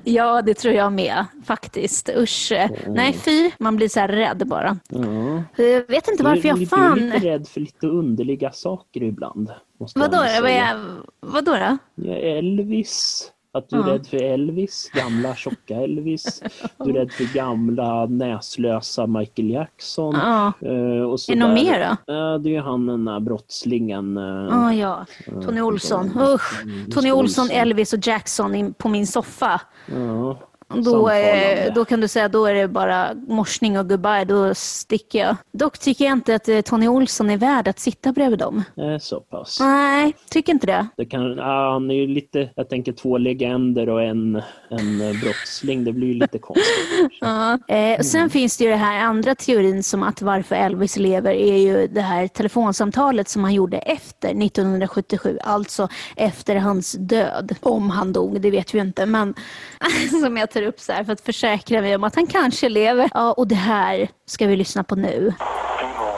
[0.05, 2.11] Ja, det tror jag med faktiskt.
[2.17, 2.53] Usch.
[2.87, 3.51] Nej, fy.
[3.59, 4.79] Man blir så här rädd bara.
[4.89, 5.43] Ja.
[5.57, 6.99] Jag vet inte Du, varför jag du är fan...
[6.99, 9.51] lite rädd för lite underliga saker ibland.
[9.79, 10.77] Jag Vadå, vad, är,
[11.21, 11.79] vadå då?
[12.13, 13.29] Elvis.
[13.55, 13.95] Att du är Ja.
[13.95, 16.43] rädd för Elvis, gamla tjocka Elvis.
[16.79, 20.15] Du är rädd för gamla näslösa Michael Jackson.
[20.15, 20.53] Ja.
[20.61, 22.13] Eh, och så Är det något mer då?
[22.13, 24.17] Ja, det är ju han den där brottslingen.
[24.17, 25.07] eh, Ah, ja,
[25.45, 26.11] Tony Olsson.
[26.21, 26.63] Usch.
[26.95, 29.61] Tony Olsson, Elvis och Jackson på min soffa.
[29.95, 30.39] Ja.
[30.77, 35.19] Då, är, då kan du säga då är det bara morsning och goodbye, då sticker
[35.19, 35.37] jag.
[35.53, 38.65] Dock tycker jag inte att eh, Tony Olsson är värd att sitta bredvid dem.
[38.77, 39.61] Eh, så pass.
[39.61, 40.87] Nej, tycker inte det.
[40.97, 45.21] Det kan, ja, han är ju lite, jag tänker två legender och en, en eh,
[45.21, 45.85] brottsling.
[45.85, 47.19] Det blir ju lite konstigt.
[47.21, 47.59] Ja.
[47.69, 51.57] Eh, sen finns det ju det här andra teorin som att varför Elvis lever är
[51.57, 57.55] ju det här telefonsamtalet som han gjorde efter 1977, alltså efter hans död.
[57.61, 59.35] Om han dog, det vet vi inte, men
[60.23, 63.11] som jag tar upp så för att försäkra mig om att han kanske lever.
[63.15, 65.35] Ja, och det här ska vi lyssna på nu.
[65.79, 66.15] People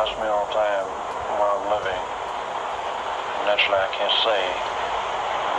[0.00, 0.88] ask me all the time
[1.38, 2.02] where I'm living.
[3.46, 4.42] Naturally, I can't say,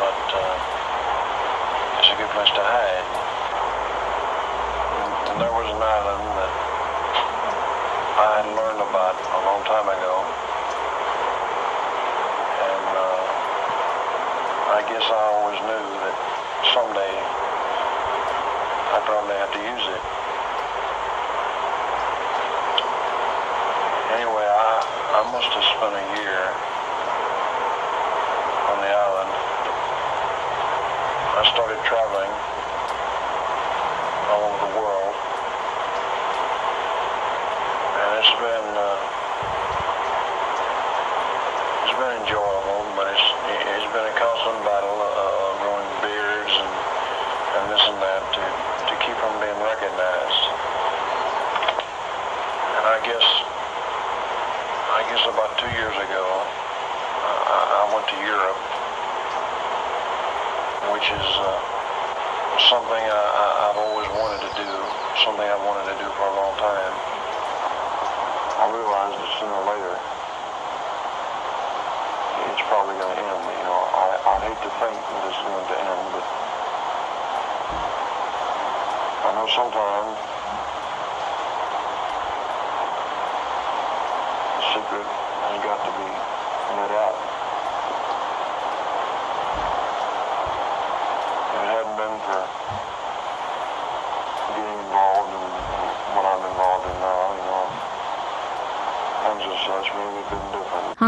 [0.01, 0.55] but uh,
[1.97, 3.07] it's a good place to hide.
[5.29, 6.53] And there was an island that
[8.25, 10.13] I had learned about a long time ago,
[12.69, 13.21] and uh,
[14.77, 16.15] I guess I always knew that
[16.73, 17.08] someday
[25.19, 26.43] I, must have spent a year
[28.71, 29.31] on the island.
[31.35, 32.08] I started traveling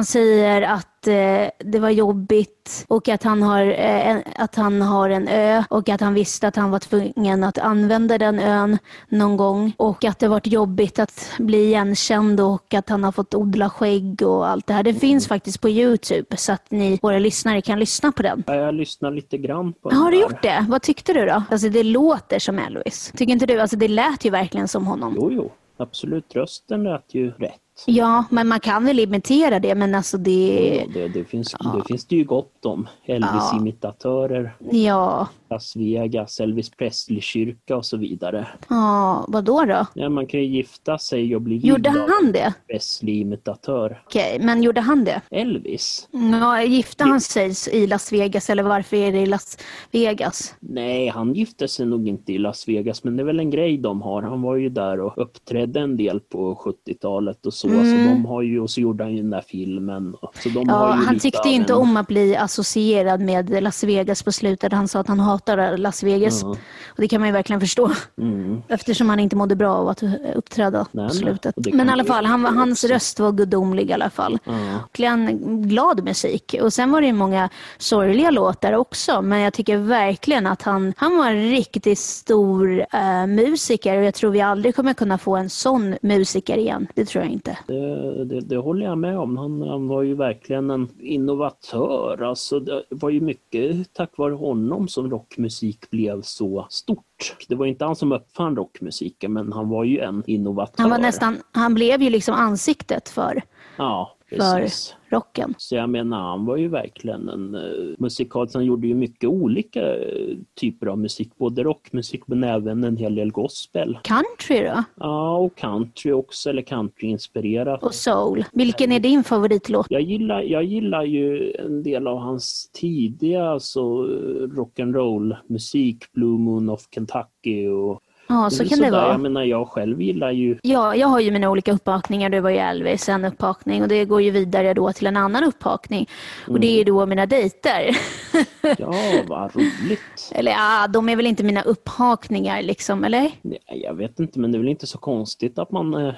[0.01, 4.81] Han säger att eh, det var jobbigt och att han, har, eh, en, att han
[4.81, 8.77] har en ö och att han visste att han var tvungen att använda den ön
[9.09, 13.35] någon gång och att det varit jobbigt att bli igenkänd och att han har fått
[13.35, 14.83] odla skägg och allt det här.
[14.83, 18.43] Det finns faktiskt på Youtube så att ni, våra lyssnare, kan lyssna på den.
[18.47, 20.21] Ja, Jag lyssnar lite grann på Har den du där.
[20.21, 20.65] gjort det?
[20.69, 21.43] Vad tyckte du då?
[21.51, 23.11] Alltså det låter som Elvis.
[23.17, 23.59] Tycker inte du?
[23.59, 25.13] Alltså det lät ju verkligen som honom.
[25.17, 26.35] Jo, jo, absolut.
[26.35, 27.60] Rösten lät ju rätt.
[27.85, 30.75] Ja, men man kan väl imitera det, men alltså det...
[30.75, 32.87] Ja, det, det, finns, det finns det ju gott om.
[33.05, 38.47] Elvis-imitatörer, Ja, Las Vegas, Elvis Presley-kyrka och så vidare.
[38.69, 39.85] ja vad då då?
[39.93, 42.53] Ja, man kan ju gifta sig och bli Gjorde han det?
[42.67, 44.01] Presley-imitatör.
[44.05, 45.21] Okej, men gjorde han det?
[45.31, 46.07] Elvis?
[46.41, 49.57] Ja, gifte han sig i Las Vegas eller varför är det i Las
[49.91, 50.55] Vegas?
[50.59, 53.77] Nej, han gifte sig nog inte i Las Vegas, men det är väl en grej
[53.77, 54.21] de har.
[54.21, 56.55] Han var ju där och uppträdde en del på
[56.87, 57.67] 70-talet och så.
[57.69, 60.15] Så de har ju, och så gjorde han ju den där filmen.
[60.43, 60.69] Så de Mm.
[60.69, 64.31] Ja, har ju han tyckte inte en- om att bli associerad med Las Vegas på
[64.31, 64.73] slutet.
[64.73, 66.41] Han sa att han hatar Las Vegas.
[66.41, 66.49] Ja.
[66.87, 67.91] Och det kan man ju verkligen förstå.
[68.17, 68.61] Mm.
[68.67, 70.03] Eftersom han inte mådde bra av att
[70.35, 71.57] uppträda Nej, på slutet.
[71.57, 74.39] Och Men i alla fall, han, hans röst var gudomlig i alla fall.
[74.43, 74.51] Ja.
[74.51, 76.55] Verkligen glad musik.
[76.61, 79.21] Och sen var det ju många sorgliga låtar också.
[79.21, 83.97] Men jag tycker verkligen att han, han var en riktigt stor eh, musiker.
[83.97, 86.87] Och jag tror vi aldrig kommer kunna få en sån musiker igen.
[86.95, 87.57] Det tror jag inte.
[87.67, 89.37] Det, det, det håller jag med om.
[89.37, 92.21] Han, han var ju verkligen en innovatör.
[92.21, 97.35] Alltså, det var ju mycket tack vare honom som rockmusik blev så stort.
[97.47, 100.81] Det var inte han som uppfann rockmusiken, men han var ju en innovatör.
[100.83, 103.41] Han, var nästan, han blev ju liksom ansiktet för,
[103.77, 104.95] Ja, för precis.
[105.09, 105.55] rocken.
[105.57, 108.55] Så jag menar, han var ju verkligen en uh, musikalist.
[108.55, 113.15] Han gjorde ju mycket olika eh, typer av musik, både rockmusik men även en hel
[113.15, 113.99] del gospel.
[114.03, 114.83] Country då?
[114.95, 117.83] Ja, och country också, eller countryinspirerat.
[117.83, 118.45] Och soul.
[118.53, 119.87] Vilken är din favoritlåt?
[119.89, 124.05] Jag gillar, jag gillar ju en del av hans tidiga alltså,
[124.47, 128.01] rock'n'roll musik, Blue Moon of Kentucky och
[128.33, 128.91] Ja, så kan det sådär.
[128.91, 129.11] vara.
[129.11, 132.29] Jag menar, jag själv gillar ju Ja, jag har ju mina olika upphakningar.
[132.29, 135.43] Det var ju Elvis, en upphakning och det går ju vidare då till en annan
[135.43, 136.09] upphakning.
[136.47, 137.97] Och det är ju då mina dejter.
[138.77, 138.93] Ja,
[139.27, 140.31] vad roligt.
[140.31, 143.31] eller ja, de är väl inte mina upphakningar liksom, eller?
[143.41, 146.13] Nej, Jag vet inte, men det är väl inte så konstigt att man eh,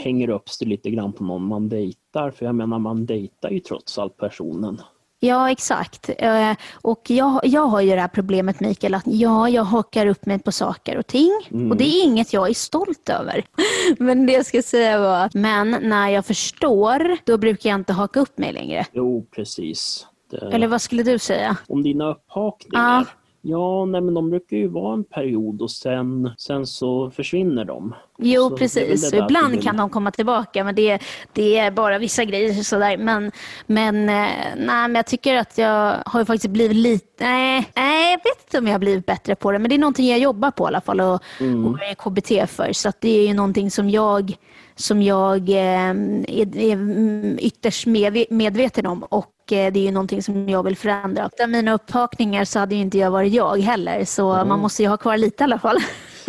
[0.00, 2.30] hänger upp sig lite grann på någon man dejtar.
[2.30, 4.78] För jag menar, man dejtar ju trots allt personen.
[5.24, 6.10] Ja, exakt.
[6.18, 6.52] Eh,
[6.82, 10.38] Och jag, jag har ju det här problemet Mikael, att ja, jag hakar upp mig
[10.38, 11.30] på saker och ting.
[11.70, 13.44] Och det är inget jag är stolt över.
[13.98, 18.20] Men det jag ska säga var, men när jag förstår, då brukar jag inte haka
[18.20, 18.86] upp mig längre.
[18.92, 20.06] Jo, precis.
[20.52, 21.56] Eller vad skulle du säga?
[21.68, 23.06] Om dina upphakningar?
[23.44, 27.94] Ja, nej, men de brukar ju vara en period och sen, sen så försvinner de.
[28.18, 29.12] Jo, Så är precis.
[29.12, 30.98] Ibland vill- kan de komma tillbaka, men det,
[31.32, 32.52] det är bara vissa grejer.
[32.62, 32.96] Sådär.
[32.96, 33.32] Men,
[33.66, 34.14] men, eh,
[34.56, 37.24] nej, men jag tycker att jag har ju faktiskt blivit lite...
[37.24, 39.78] Nej, nej, jag vet inte om jag har blivit bättre på det, men det är
[39.78, 41.62] någonting jag jobbar på i alla fall och Mm.
[41.64, 42.72] går i KBT för.
[42.72, 44.34] Så det är ju någonting som jag,
[44.74, 49.02] som jag eh, är, är mm, ytterst med, medveten om.
[49.02, 49.26] Och
[49.56, 51.30] det är ju någonting som jag vill förändra.
[51.34, 54.48] Utan mina upphakningar så hade ju inte jag varit jag heller, så Mm.
[54.48, 55.78] man måste ju ha kvar lite i alla fall.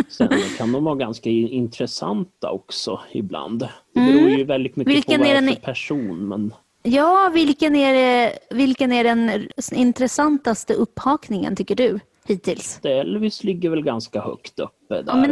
[0.10, 3.60] Sen kan de vara ganska intressanta också ibland.
[3.94, 4.96] Det beror ju väldigt mycket Mm.
[4.96, 6.28] Vilken på vad är för person.
[6.28, 6.54] Men
[6.86, 12.80] Ja, vilken är, det, vilken är den intressantaste upphakningen tycker du hittills?
[12.84, 15.04] Elvis ligger väl ganska högt uppe där.
[15.08, 15.32] Ja, men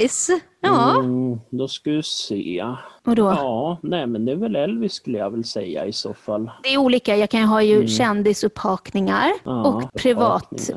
[0.00, 0.40] nice!
[0.64, 2.64] Ja, Mm, då ska vi se.
[3.06, 3.22] och då?
[3.24, 6.50] Ja, nej men det är väl Elvis skulle jag väl säga i så fall.
[6.62, 7.16] Det är olika.
[7.16, 9.34] Jag kan ha ju kändisupphakningar Mm.
[9.44, 10.70] Ja, och privat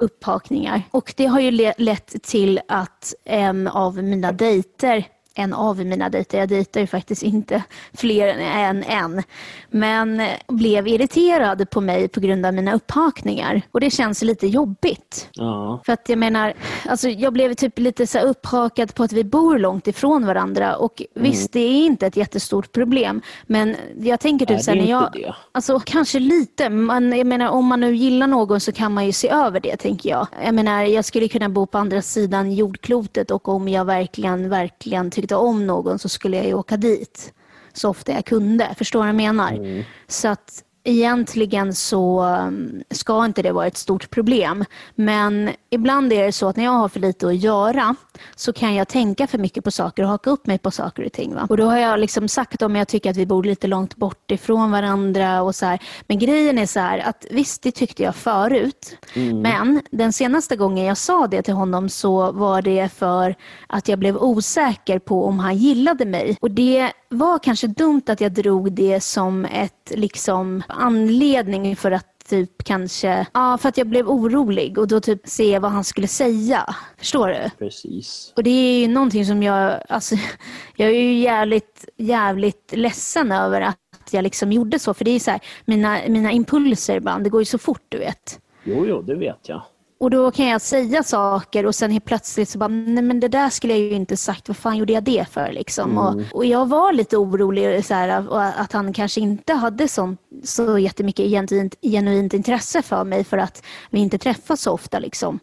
[0.00, 0.76] uppvakningar.
[0.76, 0.98] Ja.
[0.98, 5.04] Och det har ju le- lett till att en av mina dejter
[5.34, 6.38] en av mina dejter.
[6.38, 7.62] Jag dejtar ju faktiskt inte
[7.94, 9.22] fler än en.
[9.70, 13.62] Men blev irriterad på mig på grund av mina upphakningar.
[13.72, 15.28] Och det känns lite jobbigt.
[15.32, 15.80] Ja.
[15.86, 16.54] För att jag menar,
[16.88, 20.76] alltså jag blev typ lite så upphakad på att vi bor långt ifrån varandra.
[20.76, 21.30] Och Mm.
[21.30, 23.22] visst, det är inte ett jättestort problem.
[23.46, 25.10] Men jag tänker typ Är så här, det när jag...
[25.12, 25.34] det?
[25.52, 29.12] Alltså kanske lite, men jag menar om man nu gillar någon så kan man ju
[29.12, 30.26] se över det tänker jag.
[30.44, 35.10] Jag menar jag skulle kunna bo på andra sidan jordklotet och om jag verkligen, verkligen
[35.24, 37.32] tyckte om någon så skulle jag ju åka dit
[37.72, 38.74] så ofta jag kunde.
[38.78, 39.52] Förstår du vad jag menar?
[39.52, 39.84] Mm.
[40.06, 44.64] Så att egentligen så um, ska inte det vara ett stort problem.
[44.94, 47.96] Men ibland är det så att när jag har för lite att göra
[48.36, 51.12] så kan jag tänka för mycket på saker och haka upp mig på saker och
[51.12, 51.34] ting.
[51.34, 51.46] Va?
[51.50, 54.30] Och då har jag liksom sagt om jag tycker att vi bor lite långt bort
[54.30, 55.78] ifrån varandra och så här.
[56.06, 58.96] Men grejen är så här att visst, det tyckte jag förut.
[59.42, 63.34] Men den senaste gången jag sa det till honom så var det för
[63.66, 66.36] att jag blev osäker på om han gillade mig.
[66.40, 72.14] Och det var kanske dumt att jag drog det som ett liksom anledning för att
[72.28, 76.08] typ kanske, ja för att jag blev orolig och då typ se vad han skulle
[76.08, 76.74] säga.
[76.98, 77.50] Förstår du?
[77.58, 78.32] Precis.
[78.36, 80.14] Och det är ju någonting som jag, alltså
[80.76, 83.78] jag är ju jävligt, jävligt ledsen över att
[84.10, 84.94] jag liksom gjorde så.
[84.94, 87.98] För det är så här, mina, mina impulser ibland, det går ju så fort du
[87.98, 88.40] vet.
[88.64, 89.62] Jo, jo, det vet jag.
[90.04, 93.28] Och då kan jag säga saker och sen helt plötsligt så bara, nej men det
[93.28, 95.98] där skulle jag ju inte sagt, vad fan gjorde jag det för liksom?
[95.98, 98.08] Och, och jag var lite orolig så här,
[98.56, 103.62] att han kanske inte hade sånt, så jättemycket genuint, genuint intresse för mig för att
[103.90, 105.38] vi inte träffas så ofta liksom.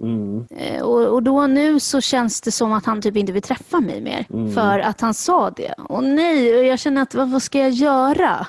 [0.57, 3.80] Eh, Och, och då nu så känns det som att han typ inte vill träffa
[3.80, 5.74] mig mer för att han sa det.
[5.78, 8.47] Och nej, och jag känner att vad, vad ska jag göra?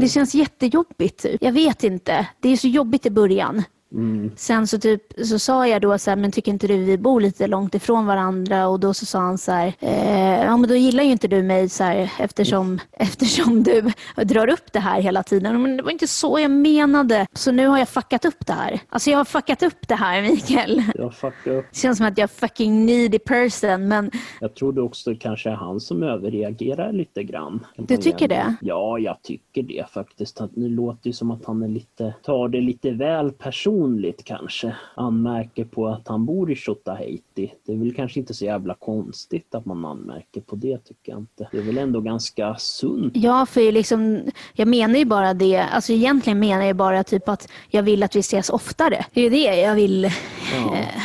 [0.00, 1.22] Det känns jättejobbigt.
[1.22, 1.42] Typ.
[1.42, 2.26] Jag vet inte.
[2.40, 3.62] Det är så jobbigt i början.
[4.36, 7.20] Sen så, typ, så sa jag då så här, men tycker inte du vi bor
[7.20, 8.68] lite långt ifrån varandra?
[8.68, 11.42] Och då så sa han så här, eh, ja men då gillar ju inte du
[11.42, 13.92] mig så här, eftersom, eftersom du
[14.24, 15.62] drar upp det här hela tiden.
[15.62, 17.26] Men det var inte så jag menade.
[17.32, 18.80] Så nu har jag fuckat upp det här.
[18.88, 20.82] Alltså jag har fuckat upp det här Mikael.
[20.94, 21.14] Jag
[21.46, 21.66] upp.
[21.72, 25.54] Det känns som att jag är fucking needy person men Jag också det kanske är
[25.54, 27.66] han som överreagerar lite grann.
[27.76, 28.54] Du tycker det?
[28.60, 30.40] Ja, jag tycker det faktiskt.
[30.54, 33.83] Nu låter det som att han är lite, tar det lite väl personligt
[34.24, 34.76] kanske.
[34.94, 37.52] Anmärker på att han bor i Tjotahejti.
[37.66, 41.18] Det är väl kanske inte så jävla konstigt att man anmärker på det tycker jag
[41.20, 41.48] inte.
[41.52, 43.12] Det är väl ändå ganska sunt.
[43.16, 44.20] Ja, för liksom,
[44.52, 48.16] jag menar ju bara det, alltså egentligen menar jag bara typ att jag vill att
[48.16, 49.04] vi ses oftare.
[49.12, 50.10] Det är det jag vill eh,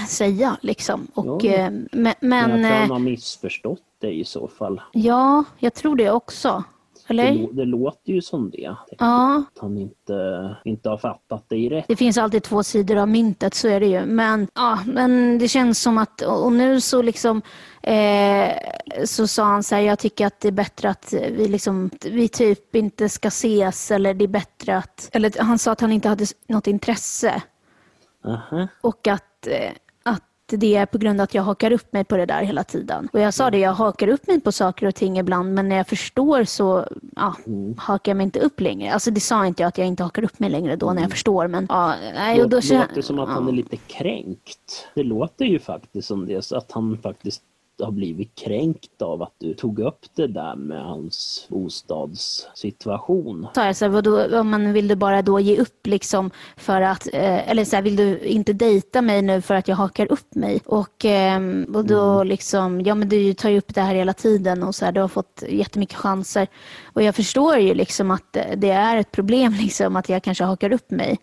[0.07, 1.07] säga liksom.
[1.13, 1.51] Och, Ja.
[1.53, 4.81] eh, men, Men men jag tror han eh, har missförstått det i så fall.
[4.93, 6.63] ja, jag tror det också.
[7.09, 7.31] Det, Eller?
[7.31, 8.75] lå- det låter ju som det.
[8.97, 11.85] Ja, Att han inte, inte har fattat det rätt.
[11.87, 14.05] det finns alltid två sidor av myntet, så är det ju.
[14.05, 17.41] Men, ja, men det känns som att, och nu så liksom
[17.83, 18.49] eh,
[19.05, 22.27] så sa han så här, jag tycker att det är bättre att vi liksom, vi
[22.27, 26.09] typ inte ska ses eller det är bättre att, eller han sa att han inte
[26.09, 27.41] hade något intresse
[28.25, 28.67] Aha.
[28.81, 29.88] och att, eh, att
[30.57, 33.09] det är på grund av att jag hakar upp mig på det där hela tiden.
[33.13, 35.75] Och jag sa det, jag hakar upp mig på saker och ting ibland men när
[35.77, 36.85] jag förstår så
[37.15, 37.35] ja,
[37.77, 38.93] hakar jag mig inte upp längre.
[38.93, 41.11] Alltså det sa inte jag att jag inte hakar upp mig längre då när jag
[41.11, 44.87] förstår men ja, nej, och då Det känner- låter som att han är lite kränkt.
[44.95, 47.41] Det låter ju faktiskt som det, så att han faktiskt
[47.83, 53.47] har blivit kränkt av att du tog upp det där med hans bostadssituation.
[53.55, 56.81] sa jag så här, vadå, om man vill du bara då ge upp liksom för
[56.81, 60.11] att, eh, eller så här, vill du inte dejta mig nu för att jag hakar
[60.11, 60.61] upp mig?
[60.65, 64.63] Och, ehm, och då liksom, ja men du tar ju upp det här hela tiden
[64.63, 66.47] och så här, du har fått jättemycket chanser.
[66.93, 70.43] Och jag förstår ju liksom att eh, det är ett problem liksom att jag kanske
[70.43, 71.17] hakar upp mig.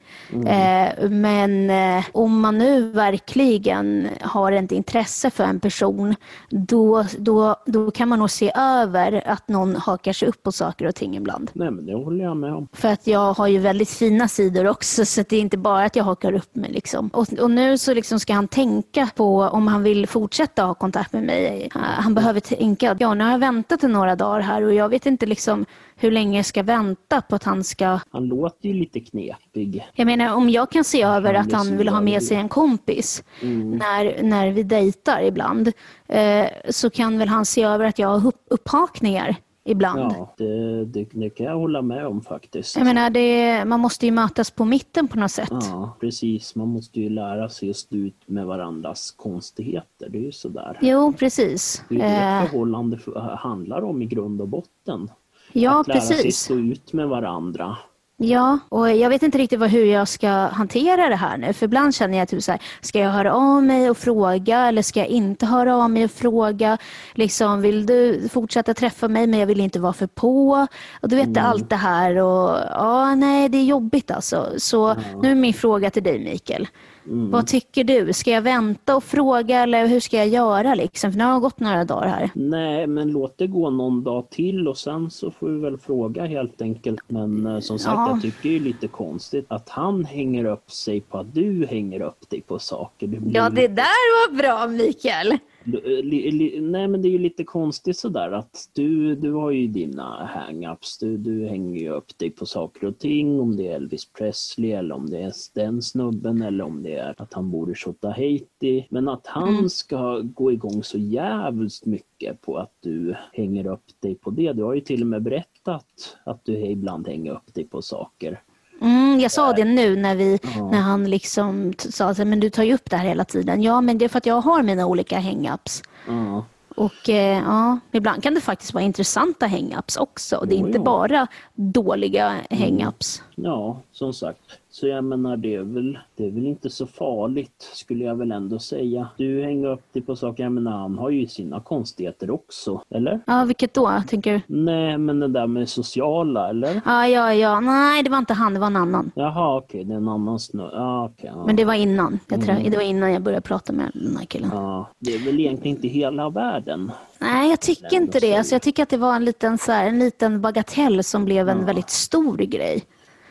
[0.46, 6.14] Eh, men eh, om man nu verkligen har ett intresse för en person,
[6.50, 10.86] då, då, då kan man nog se över att någon hakar sig upp på saker
[10.86, 11.50] och ting ibland.
[11.52, 12.68] Nej men det håller jag med om.
[12.72, 15.96] För att jag har ju väldigt fina sidor också så det är inte bara att
[15.96, 16.72] jag hakar upp mig.
[16.72, 17.08] Liksom.
[17.08, 21.12] Och, och nu så liksom ska han tänka på om han vill fortsätta ha kontakt
[21.12, 21.68] med mig.
[21.74, 25.06] Han behöver tänka, ja nu har jag väntat i några dagar här och jag vet
[25.06, 25.66] inte liksom
[25.98, 28.00] hur länge jag ska vänta på att han ska...
[28.10, 29.86] Han låter ju lite knepig.
[29.94, 32.48] Jag menar om jag kan se över Han att han vill ha med sig en
[32.48, 33.70] kompis Mm.
[33.70, 35.72] när, när vi dejtar ibland
[36.08, 40.00] eh, så kan väl han se över att jag har upp, upphakningar ibland.
[40.00, 42.76] Ja, det, det, det kan jag hålla med om faktiskt.
[42.76, 45.48] Jag menar, det, man måste ju mötas på mitten på något sätt.
[45.50, 46.54] Ja, precis.
[46.54, 50.08] Man måste ju lära sig att stå ut med varandras konstigheter.
[50.08, 50.78] Det är ju sådär.
[50.82, 51.84] Jo, precis.
[51.88, 52.98] Det är ju det Eh, förhållande
[53.38, 55.10] handlar om i grund och botten.
[55.52, 56.38] Ja, att lära sig precis.
[56.38, 57.76] stå ut med varandra.
[58.18, 61.52] Ja, och jag vet inte riktigt vad, hur jag ska hantera det här nu.
[61.52, 64.82] För ibland känner jag typ så här, ska jag höra av mig och fråga eller
[64.82, 66.78] ska jag inte höra av mig och fråga?
[67.14, 70.66] Liksom, vill du fortsätta träffa mig men jag vill inte vara för på?
[71.00, 71.44] Och du vet mm.
[71.44, 74.52] allt det här och ja, nej det är jobbigt alltså.
[74.58, 75.20] Så ja.
[75.22, 76.68] nu är min fråga till dig Mikael.
[77.06, 77.30] Mm.
[77.30, 78.12] Vad tycker du?
[78.12, 80.74] Ska jag vänta och fråga eller hur ska jag göra?
[80.74, 81.12] Liksom?
[81.12, 82.30] För nu har det gått några dagar här.
[82.34, 86.26] Nej, men låt det gå någon dag till och sen så får vi väl fråga
[86.26, 87.00] helt enkelt.
[87.08, 88.10] Men eh, som sagt, ja.
[88.10, 92.00] jag tycker det är lite konstigt att han hänger upp sig på att du hänger
[92.00, 93.06] upp dig på saker.
[93.06, 93.36] Det blir...
[93.36, 95.38] Ja, det där var bra Mikael.
[95.66, 99.66] Li, li, nej men det är ju lite konstigt sådär att du, du har ju
[99.66, 101.00] dina hang-ups.
[101.00, 103.40] Du, du hänger ju upp dig på saker och ting.
[103.40, 107.22] Om det är Elvis Presley eller om det är den snubben eller om det är
[107.22, 108.86] att han bor i Tjotahejti.
[108.90, 109.68] Men att han mm.
[109.68, 114.52] ska gå igång så jävligt mycket på att du hänger upp dig på det.
[114.52, 118.42] Du har ju till och med berättat att du ibland hänger upp dig på saker.
[118.80, 120.70] Mm, jag sa det nu när, vi, ja.
[120.70, 123.62] när han liksom sa att men du tar ju upp det här hela tiden.
[123.62, 125.82] Ja, men det är för att jag har mina olika hang-ups.
[126.08, 126.44] Ja.
[126.76, 130.44] Och eh, ja, ibland kan det faktiskt vara intressanta hang-ups också.
[130.48, 130.84] Det är jo, inte ja.
[130.84, 133.22] bara dåliga hang-ups.
[133.38, 133.50] Mm.
[133.50, 134.40] Ja, som sagt.
[134.80, 138.32] Så jag menar det är, väl, det är väl inte så farligt skulle jag väl
[138.32, 139.08] ändå säga.
[139.16, 143.20] Du hänger upp dig på saker, jag menar han har ju sina konstigheter också, eller?
[143.26, 144.40] Ja, vilket då tänker du?
[144.46, 146.80] Nej, men det där med sociala, eller?
[146.84, 147.60] Ja, ja, ja.
[147.60, 149.10] Nej, det var inte han, det var en annan.
[149.14, 150.68] Jaha, okej, det är en annan snö.
[150.72, 151.46] Ja, okay, ja.
[151.46, 152.18] Men det var innan.
[152.28, 152.70] Jag tror, mm.
[152.70, 154.50] Det var innan jag började prata med den här killen.
[154.52, 156.92] Ja, det är väl egentligen inte hela världen.
[157.18, 158.36] Nej, jag tycker inte det.
[158.36, 161.48] Alltså, jag tycker att det var en liten, så här, en liten bagatell som blev
[161.48, 161.64] en ja.
[161.64, 162.82] väldigt stor grej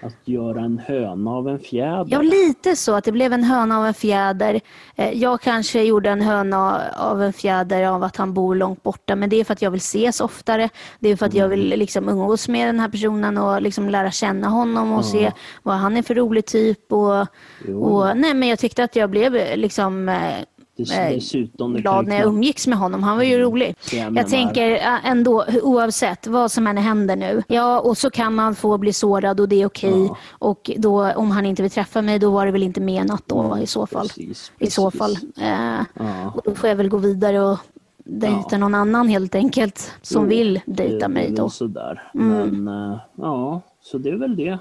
[0.06, 2.08] att göra en höna av en fjäder.
[2.10, 2.94] Ja, lite så.
[2.94, 4.62] Att det blev en höna av en fjäder.
[4.96, 9.16] Eh, jag kanske gjorde en höna av en fjäder av att han bor långt borta.
[9.16, 10.70] Men det är för att jag vill ses oftare.
[11.00, 11.80] Det är för att jag vill mm.
[11.80, 15.04] liksom umgås med den här personen och liksom lära känna honom och ja.
[15.04, 15.32] se
[15.64, 16.92] vad han är för rolig typ.
[16.92, 17.22] Och,
[17.82, 20.16] och, nej, men jag tyckte att jag blev liksom eh,
[20.78, 23.04] dessutom, glad när jag umgicks med honom.
[23.04, 23.46] Han var ju mm.
[23.46, 23.76] rolig.
[23.92, 27.44] Jag, jag tänker ändå, oavsett vad som än händer nu.
[27.48, 29.94] Ja, och så kan man få bli sårad och det är okej.
[29.94, 30.06] Okay.
[30.06, 30.18] Ja.
[30.40, 33.36] Och då, om han inte vill träffa mig, då var det väl inte menat då
[33.36, 34.08] ja, i så fall.
[34.08, 34.68] Precis, precis.
[34.68, 35.18] I så fall.
[35.42, 36.34] Eh, ja.
[36.36, 37.60] och då får jag väl gå vidare och
[38.06, 38.58] dejta ja.
[38.58, 41.50] någon annan helt enkelt som jo, vill dejta mig då.
[41.50, 42.12] Sådär.
[42.14, 42.64] Mm.
[42.64, 44.60] Men äh, ja, så det är väl det.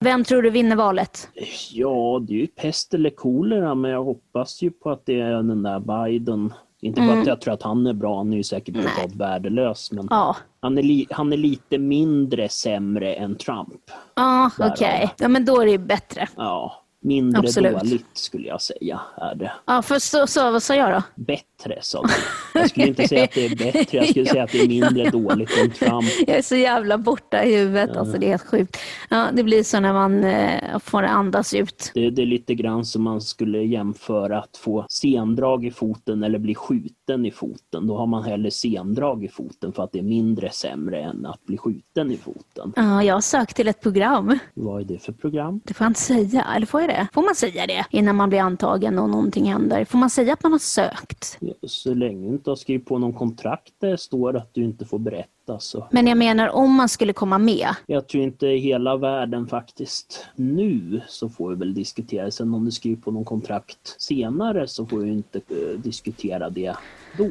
[0.00, 1.28] Vem tror du vinner valet?
[1.70, 5.30] Ja, det är ju pest eller kolera, men jag hoppas ju på att det är
[5.30, 6.52] den där Biden.
[6.80, 7.14] Inte mm.
[7.14, 10.06] för att jag tror att han är bra, han är ju säkert totalt värdelös, men
[10.10, 10.36] ja.
[10.60, 13.90] han, är han är lite mindre sämre än Trump.
[14.14, 14.72] Ja, okej.
[14.72, 15.08] Okay.
[15.18, 16.28] Ja, men då är det ju bättre.
[16.36, 17.80] Ja, mindre Absolut.
[17.80, 19.52] dåligt skulle jag säga är det.
[19.66, 21.02] Ja, för så, så, vad sa jag då?
[21.14, 22.55] Bättre sa du.
[22.66, 25.10] Jag skulle inte säga att det är bättre, jag skulle säga att det är mindre
[25.10, 26.04] dåligt än Trump.
[26.26, 28.00] Jag är så jävla borta i huvudet, ja.
[28.00, 28.76] alltså det är helt sjukt.
[29.08, 31.90] Ja, det blir så när man eh, får andas ut.
[31.94, 36.38] Det, det, är lite grann som man skulle jämföra att få sendrag i foten eller
[36.38, 37.86] bli skjuten i foten.
[37.86, 41.46] Då har man hellre sendrag i foten för att det är mindre sämre än att
[41.46, 42.72] bli skjuten i foten.
[42.76, 44.38] Ja, jag har sökt till ett program.
[44.54, 45.60] Vad är det för program?
[45.64, 47.08] Det får jag inte säga, eller får jag det?
[47.12, 49.84] Får man säga det innan man blir antagen och någonting händer?
[49.84, 51.36] Får man säga att man har sökt?
[51.40, 54.84] Ja, så länge inte har skrivit på någon kontrakt där det står att du inte
[54.84, 55.88] får berätta så.
[55.90, 57.68] Men jag menar om man skulle komma med?
[57.86, 60.26] Jag tror inte hela världen faktiskt.
[60.36, 62.30] Nu så får vi väl diskutera.
[62.30, 66.74] Sen om du skriver på någon kontrakt senare så får vi inte uh, diskutera det
[67.18, 67.30] då.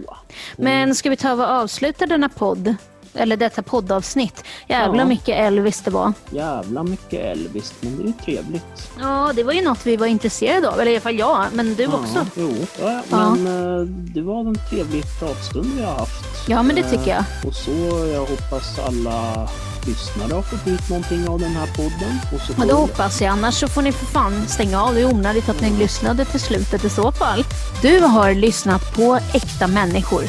[0.57, 2.76] Men ska vi ta och avsluta denna podd?
[3.16, 4.43] Eller detta poddavsnitt.
[4.68, 5.05] Jävla ja.
[5.05, 6.13] mycket Elvis det var.
[6.30, 8.91] Jävla mycket Elvis, men det är ju trevligt.
[8.99, 11.76] Ja, det var ju något vi var intresserade av, eller i alla fall jag, men
[11.76, 12.26] du ja, också.
[12.36, 13.82] Jo, ja, men ja.
[13.82, 16.49] Eh, det var en trevlig pratstund vi har haft.
[16.49, 17.20] Ja, men det tycker jag.
[17.20, 17.72] Eh, och så,
[18.13, 19.49] jag hoppas alla
[19.88, 22.20] lyssnare har fått ut någonting av den här podden.
[22.34, 23.32] Och så ja, det hoppas jag.
[23.32, 24.93] Annars så får ni för fan stänga av.
[24.93, 27.43] Det är onödigt att ni lyssnade till slutet i så fall.
[27.82, 30.24] Du har lyssnat på Äkta människor